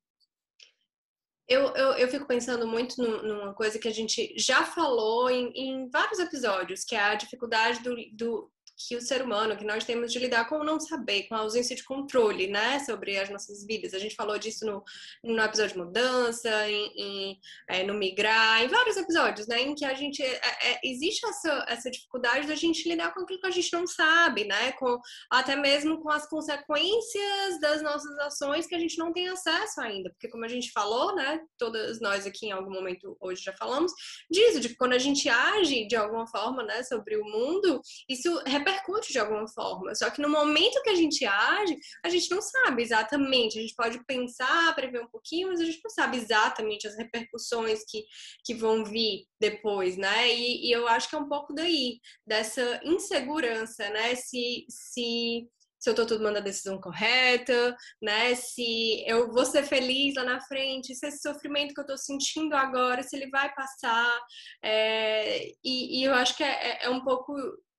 Eu, 1.47 1.73
eu, 1.75 1.91
eu 1.93 2.07
fico 2.07 2.25
pensando 2.25 2.67
muito 2.67 2.99
numa 3.01 3.53
coisa 3.53 3.77
que 3.77 3.87
a 3.87 3.93
gente 3.93 4.33
já 4.37 4.63
falou 4.63 5.29
em, 5.29 5.51
em 5.55 5.89
vários 5.89 6.17
episódios, 6.19 6.83
que 6.83 6.95
é 6.95 6.99
a 6.99 7.15
dificuldade 7.15 7.83
do, 7.83 7.95
do, 8.13 8.51
que 8.77 8.95
o 8.95 9.01
ser 9.01 9.21
humano, 9.21 9.57
que 9.57 9.65
nós 9.65 9.83
temos 9.83 10.11
de 10.11 10.19
lidar 10.19 10.47
com 10.49 10.57
o 10.57 10.63
não 10.63 10.79
saber, 10.79 11.23
com 11.27 11.35
a 11.35 11.39
ausência 11.39 11.75
de 11.75 11.83
controle, 11.83 12.47
né, 12.47 12.79
sobre 12.79 13.17
as 13.17 13.29
nossas 13.29 13.65
vidas. 13.65 13.93
A 13.93 13.99
gente 13.99 14.15
falou 14.15 14.37
disso 14.37 14.65
no, 14.65 14.83
no 15.23 15.41
episódio 15.41 15.73
de 15.73 15.79
mudança, 15.79 16.69
em, 16.69 16.91
em 16.97 17.39
é, 17.69 17.83
no 17.83 17.93
migrar, 17.93 18.63
em 18.63 18.67
vários 18.67 18.97
episódios, 18.97 19.47
né, 19.47 19.61
em 19.61 19.75
que 19.75 19.85
a 19.85 19.93
gente 19.93 20.21
é, 20.21 20.39
é, 20.61 20.79
existe 20.83 21.25
essa, 21.25 21.65
essa 21.67 21.91
dificuldade 21.91 22.47
da 22.47 22.55
gente 22.55 22.87
lidar 22.87 23.13
com 23.13 23.21
aquilo 23.21 23.39
que 23.39 23.47
a 23.47 23.51
gente 23.51 23.71
não 23.71 23.87
sabe, 23.87 24.45
né, 24.45 24.73
com 24.73 24.99
até 25.29 25.55
mesmo 25.55 26.01
com 26.01 26.09
as 26.09 26.27
consequências 26.27 27.59
das 27.61 27.81
nossas 27.81 28.17
ações 28.19 28.67
que 28.67 28.75
a 28.75 28.79
gente 28.79 28.97
não 28.97 29.13
tem 29.13 29.29
acesso 29.29 29.81
ainda, 29.81 30.09
porque 30.09 30.27
como 30.27 30.43
a 30.43 30.49
gente 30.49 30.71
falou, 30.71 31.15
né, 31.15 31.39
todas 31.57 32.01
nós 32.01 32.25
aqui 32.25 32.47
em 32.47 32.51
algum 32.51 32.71
momento 32.71 33.15
hoje 33.19 33.41
já 33.41 33.53
falamos 33.53 33.91
disso, 34.29 34.59
de 34.59 34.69
que 34.69 34.75
quando 34.75 34.93
a 34.93 34.99
gente 34.99 35.29
age 35.29 35.87
de 35.87 35.95
alguma 35.95 36.27
forma, 36.27 36.63
né, 36.63 36.83
sobre 36.83 37.15
o 37.17 37.23
mundo, 37.23 37.81
isso 38.09 38.41
repercute 38.65 39.11
de 39.11 39.19
alguma 39.19 39.47
forma. 39.47 39.93
Só 39.93 40.09
que 40.09 40.21
no 40.21 40.29
momento 40.29 40.81
que 40.81 40.89
a 40.89 40.95
gente 40.95 41.25
age, 41.25 41.77
a 42.03 42.09
gente 42.09 42.29
não 42.31 42.41
sabe 42.41 42.81
exatamente. 42.81 43.57
A 43.57 43.61
gente 43.61 43.75
pode 43.75 44.03
pensar, 44.05 44.75
prever 44.75 45.01
um 45.01 45.07
pouquinho, 45.07 45.49
mas 45.49 45.61
a 45.61 45.65
gente 45.65 45.81
não 45.83 45.91
sabe 45.91 46.17
exatamente 46.17 46.87
as 46.87 46.97
repercussões 46.97 47.83
que, 47.87 48.03
que 48.43 48.53
vão 48.53 48.83
vir 48.83 49.25
depois, 49.39 49.97
né? 49.97 50.33
E, 50.33 50.67
e 50.67 50.71
eu 50.71 50.87
acho 50.87 51.09
que 51.09 51.15
é 51.15 51.19
um 51.19 51.29
pouco 51.29 51.53
daí, 51.53 51.99
dessa 52.25 52.81
insegurança, 52.83 53.89
né? 53.89 54.15
Se, 54.15 54.65
se 54.69 55.47
se 55.77 55.89
eu 55.89 55.91
estou 55.91 56.07
tomando 56.07 56.37
a 56.37 56.41
decisão 56.41 56.81
correta, 56.81 57.77
né? 58.01 58.33
Se 58.33 59.03
eu 59.07 59.31
vou 59.31 59.45
ser 59.45 59.61
feliz 59.63 60.15
lá 60.15 60.23
na 60.23 60.39
frente, 60.39 60.95
se 60.95 61.05
esse 61.05 61.21
sofrimento 61.21 61.75
que 61.75 61.79
eu 61.79 61.83
estou 61.83 61.97
sentindo 61.97 62.55
agora, 62.55 63.03
se 63.03 63.15
ele 63.15 63.29
vai 63.29 63.53
passar. 63.53 64.19
É, 64.63 65.45
e, 65.63 65.99
e, 65.99 66.03
eu 66.03 66.13
acho 66.15 66.35
que 66.35 66.43
é, 66.43 66.47
é, 66.47 66.85
é 66.85 66.89
um 66.89 67.03
pouco 67.03 67.35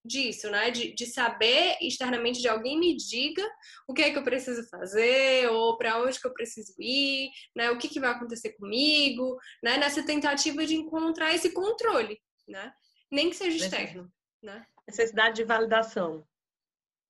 disso, 0.06 0.50
né? 0.50 0.70
De, 0.70 0.94
de, 0.94 1.06
saber 1.06 1.76
externamente 1.80 2.40
de 2.40 2.48
alguém 2.48 2.78
me 2.78 2.96
diga 2.96 3.42
o 3.88 3.92
que 3.92 4.02
é 4.02 4.10
que 4.10 4.18
eu 4.18 4.24
preciso 4.24 4.68
fazer 4.68 5.48
ou 5.50 5.76
para 5.76 6.02
onde 6.02 6.20
que 6.20 6.26
eu 6.26 6.32
preciso 6.32 6.74
ir, 6.78 7.30
né? 7.54 7.70
O 7.70 7.78
que, 7.78 7.88
que 7.88 8.00
vai 8.00 8.10
acontecer 8.10 8.52
comigo, 8.52 9.36
né? 9.62 9.76
Nessa 9.78 10.04
tentativa 10.04 10.64
de 10.64 10.74
encontrar 10.74 11.34
esse 11.34 11.50
controle, 11.50 12.20
né? 12.48 12.72
Nem 13.10 13.30
que 13.30 13.36
seja 13.36 13.56
externo, 13.56 14.10
né? 14.42 14.66
Necessidade 14.86 15.36
de 15.36 15.44
validação. 15.44 16.26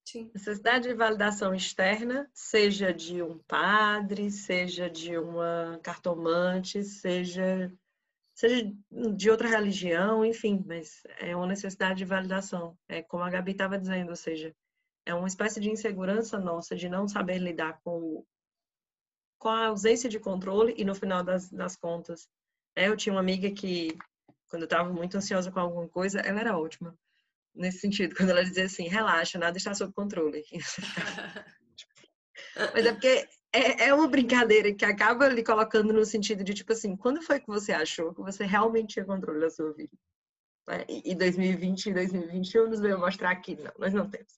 Sim. 0.07 0.31
Necessidade 0.33 0.87
de 0.87 0.93
validação 0.93 1.53
externa, 1.53 2.29
seja 2.33 2.93
de 2.93 3.21
um 3.21 3.39
padre, 3.39 4.31
seja 4.31 4.89
de 4.89 5.17
uma 5.17 5.81
cartomante, 5.83 6.81
seja, 6.81 7.69
seja 8.37 8.71
de 9.15 9.31
outra 9.31 9.47
religião, 9.47 10.23
enfim, 10.23 10.63
mas 10.63 11.01
é 11.19 11.35
uma 11.35 11.47
necessidade 11.47 11.97
de 11.97 12.05
validação. 12.05 12.77
É 12.87 13.01
como 13.01 13.23
a 13.23 13.29
Gabi 13.31 13.53
estava 13.53 13.79
dizendo, 13.79 14.09
ou 14.11 14.15
seja, 14.15 14.55
é 15.07 15.13
uma 15.15 15.27
espécie 15.27 15.59
de 15.59 15.71
insegurança 15.71 16.39
nossa 16.39 16.75
de 16.75 16.87
não 16.87 17.07
saber 17.07 17.39
lidar 17.39 17.81
com, 17.83 18.23
com 19.39 19.49
a 19.49 19.67
ausência 19.67 20.07
de 20.07 20.19
controle 20.19 20.75
e 20.77 20.85
no 20.85 20.93
final 20.93 21.23
das, 21.23 21.49
das 21.49 21.75
contas. 21.75 22.29
É, 22.75 22.87
eu 22.87 22.95
tinha 22.95 23.11
uma 23.11 23.21
amiga 23.21 23.49
que, 23.49 23.97
quando 24.49 24.61
eu 24.61 24.67
estava 24.67 24.93
muito 24.93 25.17
ansiosa 25.17 25.51
com 25.51 25.59
alguma 25.59 25.89
coisa, 25.89 26.19
ela 26.19 26.39
era 26.39 26.59
ótima 26.59 26.95
nesse 27.55 27.79
sentido, 27.79 28.15
quando 28.15 28.29
ela 28.29 28.43
dizia 28.43 28.65
assim, 28.65 28.87
relaxa, 28.87 29.39
nada 29.39 29.57
está 29.57 29.73
sob 29.73 29.91
controle. 29.93 30.43
Mas 32.75 32.85
é 32.85 32.91
porque 32.91 33.27
é, 33.57 33.87
é 33.87 33.93
uma 33.93 34.07
brincadeira 34.07 34.73
que 34.73 34.85
acaba 34.85 35.27
lhe 35.27 35.43
colocando 35.43 35.93
no 35.93 36.05
sentido 36.05 36.43
de, 36.43 36.53
tipo 36.53 36.73
assim, 36.73 36.95
quando 36.95 37.21
foi 37.21 37.39
que 37.39 37.47
você 37.47 37.71
achou 37.71 38.13
que 38.13 38.21
você 38.21 38.45
realmente 38.45 38.93
tinha 38.93 39.05
controle 39.05 39.39
da 39.39 39.49
sua 39.49 39.73
vida? 39.73 39.95
É, 40.69 40.85
e 40.89 41.15
2020 41.15 41.87
e 41.87 41.93
2021 41.93 42.69
nos 42.69 42.79
veio 42.79 42.99
mostrar 42.99 43.35
que 43.37 43.55
não, 43.55 43.71
nós 43.77 43.93
não 43.93 44.09
temos. 44.09 44.37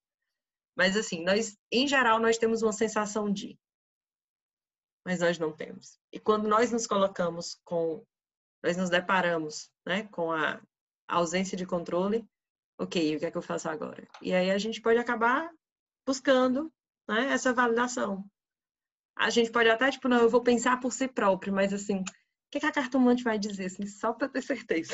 Mas 0.76 0.96
assim, 0.96 1.24
nós, 1.24 1.58
em 1.72 1.88
geral, 1.88 2.20
nós 2.20 2.38
temos 2.38 2.62
uma 2.62 2.72
sensação 2.72 3.32
de, 3.32 3.60
mas 5.06 5.20
nós 5.20 5.40
não 5.40 5.52
temos. 5.52 6.00
E 6.14 6.20
quando 6.20 6.48
nós 6.48 6.72
nos 6.72 6.86
colocamos 6.86 7.60
com, 7.64 8.06
nós 8.64 8.78
nos 8.78 8.90
deparamos, 8.90 9.72
né, 9.86 10.04
com 10.04 10.32
a 10.32 10.62
ausência 11.08 11.58
de 11.58 11.66
controle, 11.66 12.28
ok, 12.78 13.16
o 13.16 13.20
que 13.20 13.26
é 13.26 13.32
que 13.32 13.38
eu 13.38 13.42
faço 13.42 13.68
agora? 13.68 14.08
E 14.22 14.34
aí 14.34 14.52
a 14.52 14.58
gente 14.58 14.82
pode 14.82 15.00
acabar 15.00 15.52
buscando 16.06 16.72
né, 17.08 17.32
essa 17.34 17.52
validação. 17.52 18.24
A 19.20 19.30
gente 19.30 19.52
pode 19.52 19.70
até, 19.70 19.92
tipo, 19.92 20.08
não, 20.08 20.22
eu 20.22 20.30
vou 20.30 20.42
pensar 20.42 20.80
por 20.80 20.94
si 20.94 21.08
próprio, 21.08 21.54
mas 21.54 21.74
assim, 21.74 22.00
o 22.00 22.04
que, 22.50 22.58
é 22.58 22.62
que 22.62 22.66
a 22.66 22.72
cartomante 22.72 23.24
vai 23.24 23.38
dizer, 23.38 23.66
assim, 23.66 23.86
só 23.86 24.14
para 24.14 24.30
ter 24.30 24.42
certeza? 24.42 24.94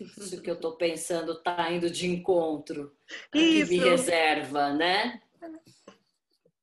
Isso 0.00 0.42
que 0.42 0.50
eu 0.50 0.54
estou 0.54 0.76
pensando 0.76 1.40
tá 1.42 1.70
indo 1.70 1.90
de 1.90 2.08
encontro. 2.08 2.96
Isso. 3.34 3.70
Que 3.70 3.78
me 3.78 3.78
reserva, 3.78 4.72
né? 4.72 5.20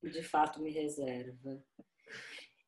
De 0.02 0.24
fato, 0.24 0.62
me 0.62 0.72
reserva. 0.72 1.63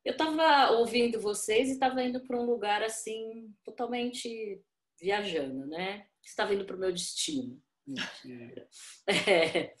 Eu 0.04 0.12
estava 0.12 0.70
ouvindo 0.70 1.20
vocês 1.20 1.68
e 1.68 1.72
estava 1.72 2.02
indo 2.02 2.20
para 2.20 2.40
um 2.40 2.46
lugar 2.46 2.82
assim, 2.82 3.52
totalmente 3.64 4.62
viajando, 4.98 5.66
né? 5.66 6.06
estava 6.24 6.54
indo 6.54 6.64
para 6.64 6.76
o 6.76 6.78
meu 6.78 6.92
destino. 6.92 7.60
Mentira. 7.86 8.68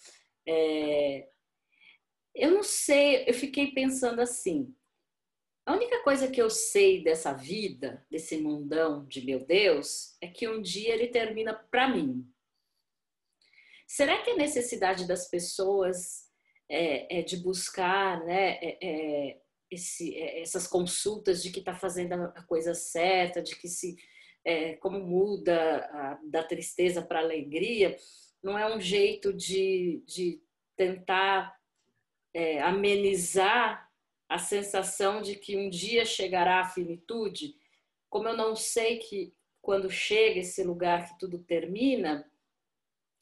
É, 0.48 0.48
é, 0.48 1.28
eu 2.36 2.50
não 2.50 2.62
sei, 2.62 3.24
eu 3.26 3.34
fiquei 3.34 3.72
pensando 3.72 4.20
assim. 4.20 4.74
A 5.64 5.72
única 5.72 6.02
coisa 6.04 6.30
que 6.30 6.40
eu 6.40 6.48
sei 6.48 7.02
dessa 7.02 7.32
vida, 7.32 8.06
desse 8.10 8.36
mundão 8.36 9.04
de 9.06 9.24
meu 9.24 9.44
Deus, 9.44 10.16
é 10.20 10.28
que 10.28 10.46
um 10.46 10.62
dia 10.62 10.94
ele 10.94 11.08
termina 11.08 11.54
para 11.54 11.88
mim. 11.88 12.24
Será 13.86 14.22
que 14.22 14.30
a 14.30 14.36
necessidade 14.36 15.08
das 15.08 15.28
pessoas 15.28 16.26
é, 16.68 17.18
é 17.20 17.22
de 17.22 17.38
buscar 17.38 18.24
né, 18.24 18.58
é, 18.62 18.78
é 18.82 19.40
esse, 19.70 20.14
é, 20.16 20.40
essas 20.40 20.66
consultas 20.66 21.42
de 21.42 21.50
que 21.50 21.60
está 21.60 21.74
fazendo 21.74 22.14
a 22.14 22.42
coisa 22.42 22.74
certa, 22.74 23.42
de 23.42 23.56
que 23.56 23.68
se 23.68 23.96
é, 24.44 24.74
como 24.74 25.00
muda 25.00 25.84
a, 25.86 26.20
da 26.24 26.44
tristeza 26.44 27.02
para 27.02 27.18
alegria, 27.20 27.96
não 28.42 28.56
é 28.56 28.72
um 28.72 28.80
jeito 28.80 29.32
de, 29.32 30.04
de 30.06 30.40
tentar 30.76 31.56
é, 32.36 32.60
amenizar 32.60 33.90
a 34.28 34.36
sensação 34.36 35.22
de 35.22 35.36
que 35.36 35.56
um 35.56 35.70
dia 35.70 36.04
chegará 36.04 36.60
a 36.60 36.68
finitude. 36.68 37.56
Como 38.10 38.28
eu 38.28 38.36
não 38.36 38.54
sei 38.54 38.98
que 38.98 39.32
quando 39.62 39.90
chega 39.90 40.40
esse 40.40 40.62
lugar 40.62 41.08
que 41.08 41.18
tudo 41.18 41.38
termina, 41.38 42.30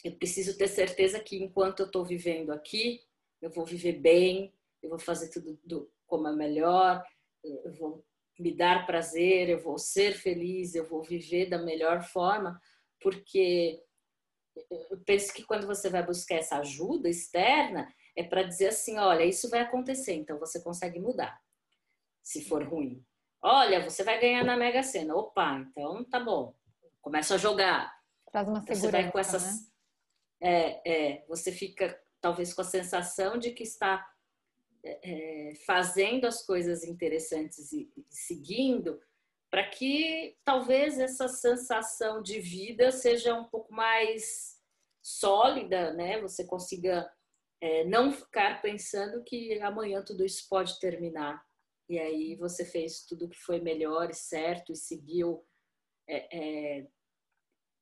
eu 0.03 0.17
preciso 0.17 0.59
ter 0.59 0.67
certeza 0.67 1.21
que 1.21 1.37
enquanto 1.37 1.79
eu 1.79 1.87
estou 1.87 2.05
vivendo 2.05 2.51
aqui, 2.51 3.05
eu 3.41 3.51
vou 3.51 3.65
viver 3.65 3.93
bem, 3.93 4.53
eu 4.83 4.91
vou 4.91 4.99
fazer 4.99 5.31
tudo 5.31 5.61
do, 5.63 5.89
como 6.09 6.27
é 6.27 6.35
melhor, 6.35 7.01
eu 7.45 7.73
vou 7.73 8.05
me 8.37 8.51
dar 8.51 8.85
prazer, 8.85 9.49
eu 9.49 9.61
vou 9.61 9.79
ser 9.79 10.15
feliz, 10.15 10.75
eu 10.75 10.89
vou 10.89 11.05
viver 11.05 11.47
da 11.47 11.59
melhor 11.59 12.03
forma, 12.03 12.61
porque 13.01 13.81
eu 14.69 14.99
penso 15.07 15.33
que 15.33 15.45
quando 15.45 15.69
você 15.69 15.89
vai 15.89 16.05
buscar 16.05 16.35
essa 16.35 16.59
ajuda 16.59 17.09
externa, 17.09 17.89
é 18.17 18.23
para 18.23 18.43
dizer 18.43 18.69
assim: 18.69 18.99
olha, 18.99 19.25
isso 19.25 19.49
vai 19.49 19.61
acontecer, 19.61 20.15
então 20.15 20.39
você 20.39 20.63
consegue 20.63 20.99
mudar, 20.99 21.41
se 22.23 22.45
for 22.45 22.63
ruim. 22.63 23.05
Olha, 23.43 23.83
você 23.83 24.03
vai 24.03 24.19
ganhar 24.19 24.43
na 24.43 24.57
Mega 24.57 24.83
Sena. 24.83 25.15
Opa, 25.15 25.59
então 25.59 26.03
tá 26.05 26.19
bom. 26.19 26.55
Começa 27.03 27.35
a 27.35 27.39
jogar. 27.39 27.95
Traz 28.33 28.49
uma 28.49 28.61
segurança, 28.61 28.81
você 28.81 28.91
vai 28.91 29.13
com 29.13 29.19
essas. 29.19 29.45
Né? 29.45 29.67
É, 30.41 30.93
é, 30.93 31.25
você 31.29 31.53
fica 31.53 32.01
talvez 32.21 32.55
com 32.55 32.63
a 32.63 32.65
sensação 32.65 33.39
de 33.39 33.51
que 33.51 33.63
está 33.63 34.11
é, 34.83 35.53
fazendo 35.67 36.27
as 36.27 36.45
coisas 36.45 36.85
interessantes 36.85 37.71
e, 37.73 37.93
e 37.97 38.07
seguindo, 38.09 38.99
para 39.51 39.69
que 39.69 40.37
talvez 40.43 40.99
essa 40.99 41.29
sensação 41.29 42.23
de 42.23 42.41
vida 42.41 42.91
seja 42.91 43.35
um 43.35 43.45
pouco 43.45 43.73
mais 43.73 44.59
sólida, 45.03 45.93
né? 45.93 46.21
Você 46.23 46.45
consiga 46.45 47.11
é, 47.65 47.83
não 47.83 48.13
ficar 48.13 48.61
pensando 48.61 49.25
que 49.25 49.59
amanhã 49.63 50.05
tudo 50.05 50.23
isso 50.23 50.47
pode 50.51 50.79
terminar. 50.79 51.43
E 51.89 51.99
aí 51.99 52.37
você 52.37 52.63
fez 52.63 53.07
tudo 53.07 53.27
que 53.27 53.39
foi 53.39 53.59
melhor 53.59 54.11
e 54.11 54.15
certo 54.15 54.71
e 54.71 54.77
seguiu 54.77 55.43
é, 56.07 56.81
é, 56.81 56.87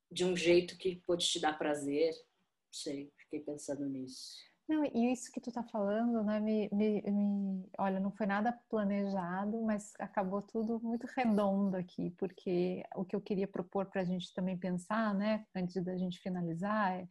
de 0.09 0.25
um 0.25 0.37
jeito 0.37 0.79
que 0.79 1.03
pôde 1.05 1.27
te 1.27 1.41
dar 1.41 1.59
prazer. 1.59 2.13
Não 2.13 2.73
sei, 2.73 3.13
fiquei 3.19 3.41
pensando 3.41 3.85
nisso. 3.89 4.37
Não, 4.69 4.85
e 4.85 5.13
isso 5.13 5.33
que 5.33 5.41
tu 5.41 5.51
tá 5.51 5.65
falando, 5.65 6.23
né, 6.23 6.39
me, 6.39 6.71
me, 6.73 7.03
me, 7.03 7.69
olha, 7.77 7.99
não 7.99 8.13
foi 8.13 8.27
nada 8.27 8.53
planejado, 8.71 9.61
mas 9.63 9.93
acabou 9.99 10.41
tudo 10.43 10.79
muito 10.79 11.09
redondo 11.09 11.77
aqui, 11.77 12.11
porque 12.13 12.85
o 12.95 13.05
que 13.05 13.17
eu 13.17 13.21
queria 13.21 13.49
propor 13.49 13.87
para 13.87 14.03
a 14.03 14.05
gente 14.05 14.33
também 14.33 14.57
pensar, 14.57 15.13
né, 15.13 15.45
antes 15.57 15.83
da 15.85 15.97
gente 15.97 16.21
finalizar, 16.21 17.01
é 17.01 17.09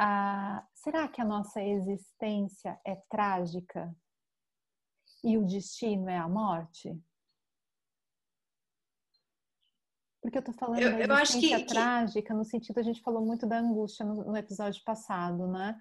a, 0.00 0.64
será 0.72 1.08
que 1.08 1.20
a 1.20 1.24
nossa 1.24 1.60
existência 1.60 2.80
é 2.86 2.94
trágica 3.10 3.92
e 5.24 5.36
o 5.36 5.44
destino 5.44 6.08
é 6.08 6.16
a 6.16 6.28
morte? 6.28 6.96
Porque 10.22 10.38
eu 10.38 10.42
tô 10.42 10.52
falando 10.52 10.80
eu, 10.80 11.08
da 11.08 11.22
existência 11.22 11.58
que, 11.58 11.66
trágica, 11.66 12.32
no 12.32 12.44
sentido, 12.44 12.78
a 12.78 12.82
gente 12.82 13.02
falou 13.02 13.26
muito 13.26 13.44
da 13.44 13.58
angústia 13.58 14.06
no, 14.06 14.24
no 14.24 14.36
episódio 14.36 14.80
passado, 14.84 15.48
né? 15.48 15.76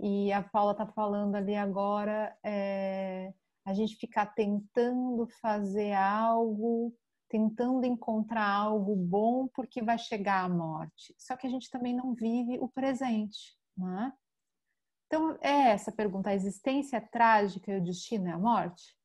E 0.00 0.32
a 0.32 0.42
Paula 0.42 0.72
está 0.72 0.86
falando 0.86 1.34
ali 1.34 1.54
agora, 1.54 2.34
é, 2.42 3.34
a 3.66 3.74
gente 3.74 3.96
ficar 3.96 4.26
tentando 4.34 5.26
fazer 5.42 5.92
algo, 5.92 6.96
tentando 7.28 7.84
encontrar 7.84 8.48
algo 8.48 8.96
bom 8.96 9.46
porque 9.48 9.82
vai 9.82 9.98
chegar 9.98 10.44
a 10.44 10.48
morte. 10.48 11.14
Só 11.18 11.36
que 11.36 11.46
a 11.46 11.50
gente 11.50 11.68
também 11.68 11.94
não 11.94 12.14
vive 12.14 12.58
o 12.60 12.68
presente, 12.68 13.57
né? 13.78 14.12
Então, 15.06 15.38
é 15.40 15.70
essa 15.70 15.90
pergunta: 15.90 16.30
a 16.30 16.34
existência 16.34 17.00
trágica 17.00 17.72
e 17.72 17.78
o 17.78 17.84
destino 17.84 18.28
é 18.28 18.32
a 18.32 18.38
morte? 18.38 18.96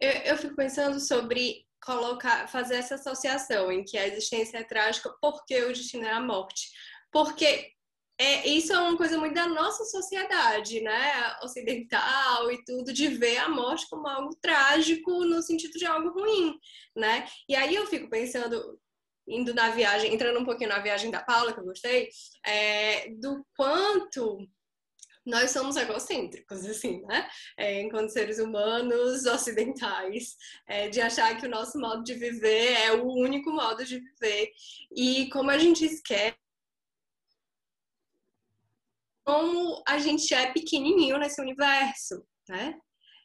Eu, 0.00 0.10
eu 0.10 0.36
fico 0.36 0.54
pensando 0.54 1.00
sobre 1.00 1.66
colocar, 1.84 2.48
fazer 2.48 2.76
essa 2.76 2.94
associação 2.94 3.70
em 3.70 3.84
que 3.84 3.98
a 3.98 4.06
existência 4.06 4.58
é 4.58 4.64
trágica 4.64 5.12
porque 5.20 5.62
o 5.64 5.72
destino 5.72 6.06
é 6.06 6.12
a 6.12 6.20
morte. 6.20 6.70
Porque 7.10 7.72
é, 8.18 8.46
isso 8.46 8.72
é 8.72 8.78
uma 8.78 8.96
coisa 8.96 9.18
muito 9.18 9.34
da 9.34 9.48
nossa 9.48 9.84
sociedade, 9.84 10.80
né, 10.80 11.36
ocidental 11.42 12.52
e 12.52 12.64
tudo, 12.64 12.92
de 12.92 13.08
ver 13.08 13.38
a 13.38 13.48
morte 13.48 13.88
como 13.90 14.06
algo 14.06 14.34
trágico 14.40 15.24
no 15.24 15.42
sentido 15.42 15.72
de 15.72 15.84
algo 15.84 16.10
ruim, 16.10 16.56
né? 16.96 17.26
E 17.48 17.56
aí 17.56 17.74
eu 17.74 17.86
fico 17.86 18.08
pensando, 18.08 18.78
indo 19.26 19.54
na 19.54 19.70
viagem, 19.70 20.12
entrando 20.12 20.38
um 20.40 20.44
pouquinho 20.44 20.70
na 20.70 20.80
viagem 20.80 21.10
da 21.10 21.22
Paula, 21.22 21.52
que 21.52 21.60
eu 21.60 21.64
gostei, 21.64 22.08
é, 22.44 23.10
do 23.20 23.44
quanto 23.56 24.38
nós 25.24 25.52
somos 25.52 25.76
egocêntricos, 25.76 26.66
assim, 26.66 27.00
né? 27.02 27.28
É, 27.56 27.80
enquanto 27.80 28.10
seres 28.10 28.38
humanos 28.38 29.24
ocidentais, 29.24 30.34
é, 30.66 30.88
de 30.88 31.00
achar 31.00 31.38
que 31.38 31.46
o 31.46 31.50
nosso 31.50 31.78
modo 31.78 32.02
de 32.02 32.14
viver 32.14 32.72
é 32.72 32.92
o 32.92 33.06
único 33.06 33.52
modo 33.52 33.84
de 33.84 34.00
viver. 34.00 34.50
E 34.94 35.28
como 35.30 35.50
a 35.50 35.58
gente 35.58 35.84
esquece 35.84 36.36
como 39.24 39.82
a 39.86 39.98
gente 39.98 40.34
é 40.34 40.52
pequenininho 40.52 41.16
nesse 41.18 41.40
universo, 41.40 42.26
né? 42.48 42.78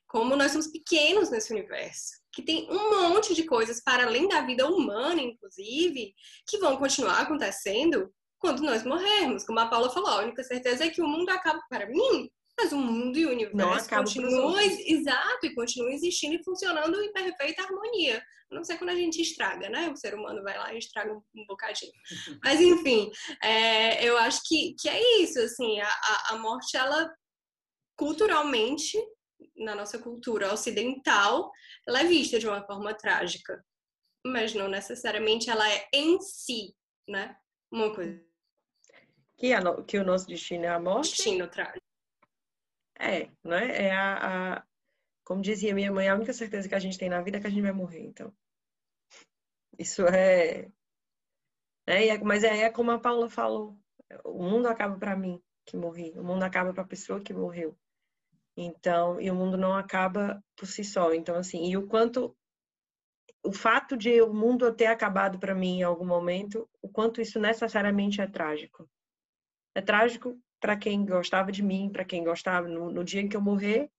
Como 0.08 0.36
nós 0.36 0.52
somos 0.52 0.68
pequenos 0.68 1.30
nesse 1.30 1.52
universo, 1.52 2.17
que 2.38 2.44
tem 2.44 2.68
um 2.70 3.10
monte 3.10 3.34
de 3.34 3.46
coisas 3.46 3.82
para 3.82 4.06
além 4.06 4.28
da 4.28 4.42
vida 4.42 4.68
humana, 4.68 5.20
inclusive, 5.20 6.14
que 6.46 6.60
vão 6.60 6.78
continuar 6.78 7.22
acontecendo 7.22 8.14
quando 8.38 8.62
nós 8.62 8.84
morrermos. 8.84 9.44
Como 9.44 9.60
a 9.60 9.66
Paula 9.66 9.90
falou, 9.90 10.12
a 10.12 10.22
única 10.22 10.44
certeza 10.44 10.86
é 10.86 10.90
que 10.92 11.02
o 11.02 11.08
mundo 11.08 11.28
acaba 11.32 11.60
para 11.68 11.88
mim, 11.88 12.30
mas 12.56 12.72
o 12.72 12.78
mundo 12.78 13.18
e 13.18 13.26
o 13.26 13.32
universo 13.32 13.90
continuam 13.90 14.60
exato 14.60 15.48
e 15.48 15.56
continuam 15.56 15.92
existindo 15.92 16.36
e 16.36 16.44
funcionando 16.44 17.02
em 17.02 17.12
perfeita 17.12 17.64
harmonia. 17.64 18.24
A 18.52 18.56
não 18.56 18.64
sei 18.64 18.78
quando 18.78 18.92
a 18.92 18.96
gente 18.96 19.20
estraga, 19.20 19.68
né? 19.68 19.90
O 19.90 19.98
ser 19.98 20.14
humano 20.14 20.44
vai 20.44 20.60
lá 20.60 20.72
e 20.76 20.78
estraga 20.78 21.12
um, 21.12 21.22
um 21.36 21.46
bocadinho. 21.48 21.92
Mas 22.44 22.62
enfim, 22.62 23.10
é, 23.42 24.08
eu 24.08 24.16
acho 24.20 24.42
que, 24.46 24.76
que 24.80 24.88
é 24.88 25.24
isso, 25.24 25.40
assim, 25.40 25.82
a, 25.82 25.90
a 26.30 26.38
morte, 26.38 26.78
ela 26.78 27.12
culturalmente, 27.96 28.96
na 29.56 29.76
nossa 29.76 30.00
cultura 30.00 30.52
ocidental, 30.54 31.52
ela 31.88 32.02
é 32.02 32.06
vista 32.06 32.40
de 32.40 32.48
uma 32.48 32.66
forma 32.66 32.94
trágica. 32.94 33.64
Mas 34.26 34.54
não 34.54 34.68
necessariamente 34.68 35.50
ela 35.50 35.68
é 35.72 35.88
em 35.94 36.20
si, 36.20 36.76
né? 37.08 37.38
Uma 37.72 37.94
coisa. 37.94 38.22
Que, 39.38 39.54
a, 39.54 39.84
que 39.84 39.98
o 39.98 40.04
nosso 40.04 40.28
destino 40.28 40.66
é 40.66 40.70
a 40.70 40.80
morte? 40.80 41.12
Destino 41.12 41.48
trágico. 41.48 41.86
É, 43.00 43.30
né? 43.44 43.88
É 43.88 43.92
a, 43.92 44.56
a, 44.56 44.68
como 45.24 45.42
dizia 45.42 45.76
minha 45.76 45.92
mãe, 45.92 46.10
a 46.10 46.16
única 46.16 46.34
certeza 46.34 46.68
que 46.68 46.76
a 46.76 46.80
gente 46.80 46.98
tem 46.98 47.10
na 47.10 47.22
vida 47.22 47.38
é 47.38 47.42
que 47.42 47.48
a 47.48 47.50
gente 47.50 47.62
vai 47.62 47.72
morrer, 47.72 48.02
então. 48.02 48.34
Isso 49.78 50.06
é, 50.08 50.72
é 51.86 52.18
mas 52.20 52.44
é, 52.44 52.62
é 52.62 52.70
como 52.72 52.92
a 52.92 53.00
Paula 53.00 53.30
falou, 53.30 53.78
o 54.24 54.44
mundo 54.44 54.68
acaba 54.68 54.98
para 54.98 55.16
mim 55.16 55.42
que 55.66 55.78
morri, 55.78 56.18
o 56.18 56.24
mundo 56.24 56.44
acaba 56.44 56.74
para 56.74 56.84
a 56.84 56.88
pessoa 56.88 57.22
que 57.22 57.34
morreu. 57.34 57.78
Então, 58.58 59.22
e 59.22 59.30
o 59.30 59.36
mundo 59.36 59.56
não 59.56 59.76
acaba 59.76 60.44
por 60.56 60.66
si 60.66 60.84
só. 60.84 61.14
Então, 61.14 61.36
assim, 61.36 61.70
e 61.70 61.78
o 61.78 61.86
quanto 61.86 62.36
o 63.44 63.52
fato 63.54 63.96
de 63.96 64.20
o 64.22 64.34
mundo 64.34 64.74
ter 64.74 64.88
acabado 64.88 65.40
para 65.40 65.56
mim 65.56 65.80
em 65.80 65.84
algum 65.84 66.06
momento, 66.06 66.68
o 66.82 66.90
quanto 66.90 67.22
isso 67.22 67.40
necessariamente 67.40 68.20
é 68.20 68.28
trágico. 68.28 68.90
É 69.76 69.82
trágico 69.82 70.38
para 70.60 70.76
quem 70.76 71.06
gostava 71.06 71.52
de 71.52 71.62
mim, 71.62 71.90
para 71.92 72.04
quem 72.04 72.24
gostava 72.24 72.68
no, 72.68 72.92
no, 72.92 73.04
dia 73.04 73.22
em 73.22 73.30
que 73.30 73.38
eu 73.38 73.42
morrer, 73.42 73.90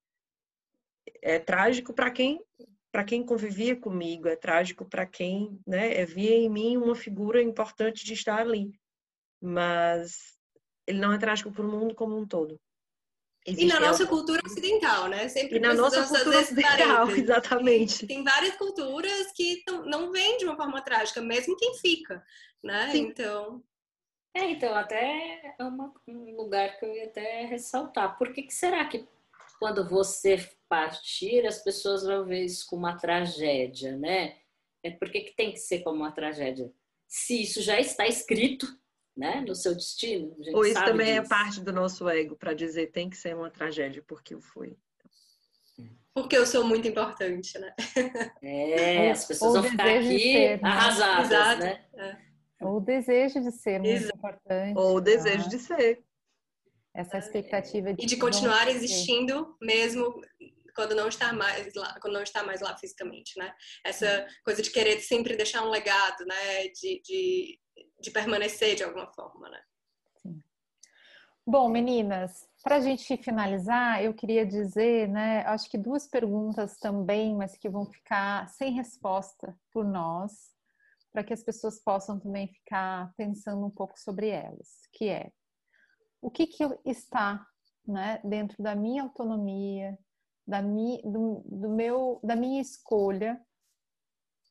é 1.23 1.39
trágico 1.39 1.95
para 1.95 2.11
quem 2.11 2.43
para 2.91 3.05
quem 3.05 3.25
convivia 3.25 3.77
comigo, 3.77 4.29
é 4.29 4.35
trágico 4.35 4.85
para 4.85 5.07
quem 5.07 5.61
né, 5.67 6.05
via 6.07 6.35
em 6.35 6.49
mim 6.49 6.77
uma 6.79 6.95
figura 6.95 7.41
importante 7.41 8.05
de 8.05 8.15
estar 8.15 8.41
ali. 8.41 8.73
Mas 9.41 10.39
ele 10.87 10.99
não 10.99 11.13
é 11.13 11.19
trágico 11.19 11.53
para 11.53 11.65
o 11.65 11.71
mundo 11.71 11.95
como 11.95 12.17
um 12.17 12.27
todo. 12.27 12.59
Existe 13.49 13.65
e 13.65 13.67
na 13.67 13.81
nossa 13.81 14.03
algo... 14.03 14.17
cultura 14.17 14.43
ocidental, 14.45 15.09
né? 15.09 15.29
Sempre 15.29 15.57
e 15.57 15.61
na 15.61 15.75
nossa 15.75 16.07
cultura 16.07 16.41
ocidental, 16.41 17.11
exatamente. 17.17 18.07
Tem 18.07 18.23
várias 18.23 18.57
culturas 18.57 19.33
que 19.33 19.63
não 19.87 20.13
vêm 20.13 20.37
de 20.37 20.45
uma 20.45 20.57
forma 20.57 20.83
trágica, 20.83 21.21
mesmo 21.21 21.57
quem 21.57 21.75
fica, 21.77 22.25
né? 22.63 22.91
Sim. 22.93 23.07
Então... 23.07 23.63
É, 24.35 24.51
então, 24.51 24.75
até 24.75 25.55
é 25.59 25.65
uma, 25.65 25.93
um 26.07 26.37
lugar 26.37 26.79
que 26.79 26.85
eu 26.85 26.95
ia 26.95 27.07
até 27.07 27.47
ressaltar. 27.47 28.17
Por 28.19 28.33
que, 28.33 28.43
que 28.43 28.55
será 28.55 28.85
que 28.85 29.09
quando 29.59 29.89
você 29.89 30.49
partir, 30.69 31.47
as 31.47 31.63
pessoas 31.63 32.05
vão 32.05 32.25
ver 32.25 32.45
isso 32.45 32.67
como 32.69 32.83
uma 32.83 32.97
tragédia, 32.97 33.97
né? 33.97 34.37
É 34.83 34.91
por 34.91 35.11
que, 35.11 35.23
que 35.23 35.35
tem 35.35 35.51
que 35.51 35.59
ser 35.59 35.81
como 35.81 35.97
uma 35.97 36.13
tragédia? 36.13 36.71
Se 37.07 37.43
isso 37.43 37.61
já 37.63 37.81
está 37.81 38.07
escrito, 38.07 38.67
né, 39.19 39.41
no 39.41 39.55
seu 39.55 39.75
destino. 39.75 40.37
Ou 40.55 40.65
isso 40.65 40.83
também 40.85 41.11
é 41.11 41.21
disso. 41.21 41.33
é 41.33 41.37
parte 41.37 41.61
do 41.61 41.73
nosso 41.73 42.09
ego 42.09 42.37
para 42.37 42.55
dizer 42.55 42.93
tem 42.93 43.11
que 43.11 43.17
ser 43.17 43.35
uma 43.35 43.51
tragédia 43.51 44.03
porque 44.07 44.33
eu 44.33 44.41
fui. 44.41 44.77
Porque 46.15 46.37
eu 46.37 46.47
sou 46.47 46.65
muito 46.65 46.87
importante, 46.87 47.59
né? 47.59 47.75
É, 48.41 49.11
as 49.11 49.25
pessoas 49.25 49.55
vão 49.55 49.63
ficar 49.65 49.89
aqui 49.89 50.19
ser, 50.21 50.63
né? 50.63 50.69
arrasadas, 50.69 51.31
Exato. 51.31 51.61
né? 51.61 51.85
É. 51.97 52.17
Ou 52.65 52.77
o 52.77 52.81
desejo 52.81 53.41
de 53.41 53.53
ser 53.53 53.79
muito 53.81 53.91
Exato. 53.91 54.17
importante. 54.17 54.79
Ou 54.79 54.97
o 54.97 55.01
desejo 55.01 55.45
né? 55.45 55.49
de 55.49 55.59
ser. 55.59 56.05
Essa 56.95 57.19
expectativa 57.19 57.95
de, 57.95 58.03
e 58.03 58.07
de 58.07 58.17
continuar 58.17 58.69
existindo 58.69 59.57
mesmo 59.61 60.21
quando 60.75 60.95
não 60.95 61.09
está 61.09 61.33
mais 61.33 61.73
lá, 61.75 61.99
quando 62.01 62.15
não 62.15 62.23
está 62.23 62.43
mais 62.43 62.61
lá 62.61 62.77
fisicamente, 62.77 63.37
né? 63.37 63.53
Essa 63.85 64.27
coisa 64.45 64.63
de 64.63 64.71
querer 64.71 65.01
sempre 65.01 65.37
deixar 65.37 65.65
um 65.65 65.71
legado, 65.71 66.25
né? 66.25 66.69
De, 66.69 67.01
de, 67.05 67.61
de 68.01 68.11
permanecer 68.11 68.77
de 68.77 68.85
alguma 68.85 69.07
forma, 69.13 69.49
né? 69.49 69.61
Bom, 71.51 71.67
meninas, 71.71 72.47
para 72.63 72.77
a 72.77 72.81
gente 72.81 73.17
finalizar, 73.17 74.05
eu 74.05 74.13
queria 74.13 74.45
dizer, 74.45 75.09
né? 75.09 75.41
Acho 75.47 75.71
que 75.71 75.79
duas 75.79 76.07
perguntas 76.07 76.77
também, 76.77 77.35
mas 77.35 77.57
que 77.57 77.71
vão 77.71 77.87
ficar 77.87 78.47
sem 78.51 78.73
resposta 78.73 79.59
por 79.73 79.83
nós, 79.83 80.53
para 81.11 81.25
que 81.25 81.33
as 81.33 81.43
pessoas 81.43 81.83
possam 81.83 82.21
também 82.21 82.49
ficar 82.49 83.15
pensando 83.17 83.65
um 83.65 83.71
pouco 83.71 83.99
sobre 83.99 84.29
elas, 84.29 84.87
que 84.93 85.09
é 85.09 85.33
o 86.21 86.31
que, 86.31 86.47
que 86.47 86.63
está 86.85 87.47
né, 87.87 88.21
dentro 88.23 88.63
da 88.63 88.75
minha 88.75 89.05
autonomia, 89.05 89.99
da, 90.47 90.61
mi, 90.61 91.01
do, 91.03 91.43
do, 91.47 91.71
meu, 91.71 92.21
da 92.23 92.37
minha 92.37 92.61
escolha 92.61 93.41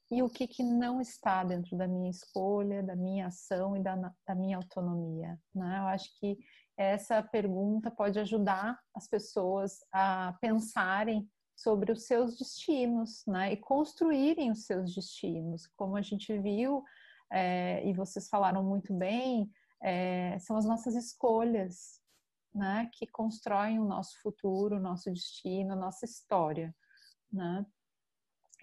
e 0.09 0.23
o 0.23 0.29
que, 0.29 0.47
que 0.47 0.63
não 0.63 1.01
está 1.01 1.43
dentro 1.43 1.77
da 1.77 1.87
minha 1.87 2.09
escolha, 2.09 2.81
da 2.81 2.95
minha 2.95 3.27
ação 3.27 3.75
e 3.75 3.83
da, 3.83 3.95
da 4.25 4.35
minha 4.35 4.57
autonomia. 4.57 5.37
Né? 5.53 5.79
Eu 5.79 5.87
acho 5.87 6.09
que 6.19 6.37
essa 6.77 7.21
pergunta 7.21 7.91
pode 7.91 8.19
ajudar 8.19 8.79
as 8.93 9.07
pessoas 9.07 9.79
a 9.91 10.37
pensarem 10.39 11.27
sobre 11.55 11.91
os 11.91 12.05
seus 12.05 12.37
destinos, 12.37 13.23
né? 13.25 13.51
E 13.51 13.57
construírem 13.57 14.51
os 14.51 14.65
seus 14.65 14.93
destinos. 14.93 15.65
Como 15.75 15.97
a 15.97 16.03
gente 16.03 16.37
viu, 16.37 16.83
é, 17.31 17.83
e 17.83 17.93
vocês 17.93 18.29
falaram 18.29 18.63
muito 18.63 18.93
bem, 18.93 19.51
é, 19.81 20.37
são 20.37 20.55
as 20.55 20.65
nossas 20.65 20.93
escolhas, 20.95 21.99
né? 22.53 22.87
Que 22.93 23.07
constroem 23.07 23.79
o 23.79 23.85
nosso 23.85 24.21
futuro, 24.21 24.77
o 24.77 24.79
nosso 24.79 25.11
destino, 25.11 25.73
a 25.73 25.75
nossa 25.75 26.05
história, 26.05 26.75
né? 27.33 27.65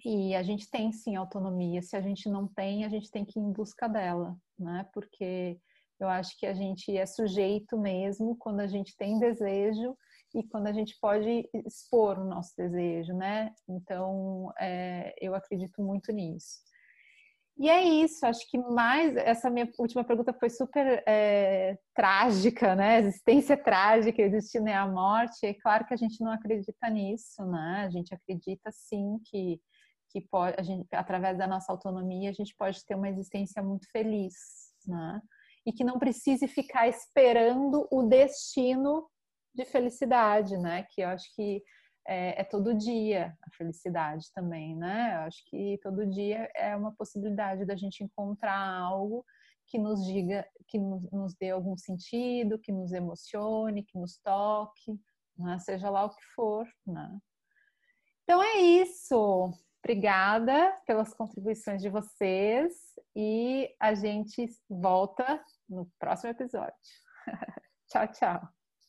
E 0.05 0.35
a 0.35 0.43
gente 0.43 0.71
tem 0.71 0.93
sim 0.93 1.17
autonomia. 1.17 1.81
Se 1.81 1.97
a 1.97 2.01
gente 2.01 2.29
não 2.29 2.47
tem, 2.47 2.85
a 2.85 2.89
gente 2.89 3.11
tem 3.11 3.25
que 3.25 3.39
ir 3.39 3.43
em 3.43 3.53
busca 3.53 3.89
dela, 3.89 4.37
né? 4.59 4.87
Porque 4.93 5.59
eu 5.99 6.09
acho 6.09 6.39
que 6.39 6.47
a 6.47 6.53
gente 6.53 6.95
é 6.97 7.07
sujeito 7.07 7.79
mesmo 7.79 8.37
quando 8.37 8.61
a 8.61 8.67
gente 8.67 8.95
tem 8.97 9.19
desejo 9.19 9.97
e 10.35 10.43
quando 10.49 10.67
a 10.67 10.73
gente 10.73 10.99
pode 11.01 11.49
expor 11.67 12.19
o 12.19 12.25
nosso 12.25 12.53
desejo, 12.57 13.15
né? 13.15 13.53
Então, 13.69 14.53
é, 14.59 15.15
eu 15.21 15.35
acredito 15.35 15.83
muito 15.83 16.13
nisso. 16.13 16.59
E 17.57 17.71
é 17.71 17.85
isso, 17.85 18.27
acho 18.27 18.51
que 18.51 18.59
mais. 18.59 19.15
Essa 19.17 19.49
minha 19.49 19.71
última 19.79 20.03
pergunta 20.03 20.33
foi 20.33 20.51
super 20.51 21.05
é, 21.07 21.79
trágica, 21.95 22.75
né? 22.75 22.99
Existência 22.99 23.57
trágica, 23.57 24.29
destino 24.29 24.69
é 24.69 24.75
a 24.75 24.89
morte. 24.89 25.47
É 25.47 25.55
claro 25.55 25.87
que 25.87 25.95
a 25.95 25.97
gente 25.97 26.21
não 26.21 26.33
acredita 26.33 26.91
nisso, 26.91 27.45
né? 27.47 27.85
A 27.87 27.91
gente 27.91 28.13
acredita 28.13 28.73
sim 28.73 29.21
que, 29.25 29.61
que 30.15 30.21
pode, 30.21 30.55
a 30.57 30.63
gente, 30.63 30.87
através 30.93 31.37
da 31.37 31.45
nossa 31.45 31.73
autonomia, 31.73 32.31
a 32.31 32.33
gente 32.33 32.55
pode 32.57 32.87
ter 32.87 32.95
uma 32.95 33.09
existência 33.09 33.61
muito 33.61 33.91
feliz, 33.91 34.33
né? 34.87 35.21
E 35.67 35.73
que 35.73 35.83
não 35.83 35.99
precise 35.99 36.47
ficar 36.47 36.87
esperando 36.87 37.89
o 37.91 38.05
destino 38.05 39.11
de 39.53 39.65
felicidade, 39.65 40.57
né? 40.57 40.87
Que 40.89 41.01
eu 41.01 41.09
acho 41.09 41.35
que 41.35 41.61
é, 42.07 42.43
é, 42.43 42.45
todo 42.45 42.79
dia 42.79 43.37
a 43.43 43.57
felicidade 43.57 44.27
também, 44.33 44.77
né? 44.77 45.17
Eu 45.17 45.21
acho 45.23 45.45
que 45.47 45.81
todo 45.83 46.09
dia 46.09 46.49
é 46.55 46.77
uma 46.77 46.95
possibilidade 46.95 47.65
da 47.65 47.75
gente 47.75 48.05
encontrar 48.05 48.57
algo 48.57 49.25
que 49.67 49.79
nos 49.79 50.07
diga, 50.07 50.47
que 50.69 50.79
nos, 50.79 51.11
nos 51.11 51.35
dê 51.35 51.51
algum 51.51 51.77
sentido, 51.77 52.61
que 52.61 52.71
nos 52.71 52.93
emocione, 52.93 53.83
que 53.83 53.99
nos 53.99 54.17
toque, 54.19 54.97
né? 55.37 55.59
seja 55.59 55.91
lá 55.91 56.05
o 56.05 56.11
que 56.11 56.23
for, 56.37 56.69
né? 56.87 57.19
Então 58.23 58.41
é 58.41 58.61
isso. 58.61 59.51
Obrigada 59.85 60.75
pelas 60.87 61.13
contribuições 61.13 61.83
de 61.83 61.91
vocês 61.91 62.73
e 63.15 63.69
a 63.79 63.93
gente 63.93 64.49
volta 64.67 65.39
no 65.69 65.87
próximo 65.99 66.31
episódio. 66.31 66.73
tchau, 67.93 68.09
tchau. 68.09 68.49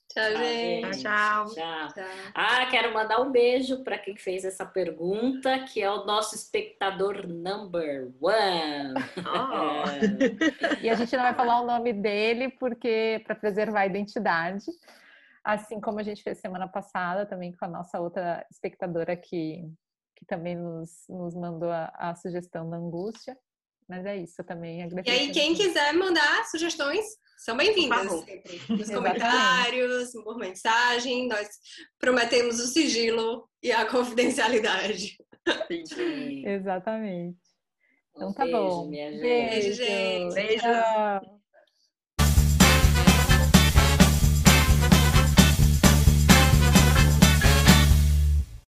Tchau, 0.10 0.38
gente. 0.38 1.02
Tchau, 1.02 1.46
Tchau. 1.48 1.94
Tchau. 1.94 2.06
Ah, 2.34 2.66
quero 2.68 2.94
mandar 2.94 3.20
um 3.20 3.30
beijo 3.30 3.84
para 3.84 3.98
quem 3.98 4.16
fez 4.16 4.46
essa 4.46 4.66
pergunta, 4.66 5.66
que 5.66 5.82
é 5.82 5.92
o 5.92 6.06
nosso 6.06 6.34
espectador 6.34 7.28
number 7.28 8.14
one. 8.22 8.94
Oh. 9.18 10.80
E 10.82 10.90
a 10.90 10.96
gente 10.96 11.14
não 11.14 11.24
vai 11.24 11.34
falar 11.34 11.60
o 11.60 11.68
nome 11.68 11.92
dele 11.92 12.52
porque 12.52 13.22
para 13.26 13.36
preservar 13.36 13.82
a 13.82 13.86
identidade, 13.86 14.72
assim 15.44 15.82
como 15.82 16.00
a 16.00 16.04
gente 16.04 16.24
fez 16.24 16.38
semana 16.38 16.70
passada 16.70 17.26
também 17.26 17.52
com 17.52 17.66
a 17.66 17.68
nossa 17.68 18.00
outra 18.00 18.46
espectadora 18.50 19.18
que, 19.18 19.70
que 20.26 20.28
também 20.28 20.56
nos, 20.56 21.06
nos 21.08 21.36
mandou 21.36 21.70
a, 21.70 21.86
a 21.96 22.16
sugestão 22.16 22.68
da 22.70 22.78
angústia. 22.78 23.38
Mas 23.88 24.04
é 24.04 24.18
isso, 24.18 24.42
eu 24.42 24.46
também 24.46 24.80
E 24.82 25.10
aí, 25.12 25.32
quem 25.32 25.54
quiser 25.54 25.94
mandar 25.94 26.44
sugestões, 26.46 27.06
são 27.38 27.56
bem-vindas 27.56 28.12
sempre. 28.26 28.60
Nos 28.68 28.90
Exatamente. 28.90 28.94
comentários, 28.96 30.12
por 30.24 30.38
mensagem. 30.40 31.28
Nós 31.28 31.48
prometemos 32.00 32.60
o 32.60 32.66
sigilo 32.66 33.48
e 33.62 33.72
a 33.72 33.86
confidencialidade. 33.86 35.16
Exatamente. 35.70 37.38
Um 38.16 38.30
Então 38.30 38.34
tá 38.34 38.46
beijo, 38.46 38.58
bom. 38.58 38.88
minha 38.90 39.12
gente. 39.12 39.22
Beijo, 39.22 39.74
gente. 39.74 40.34
Beijo. 40.34 40.62
Tchau. 40.64 41.45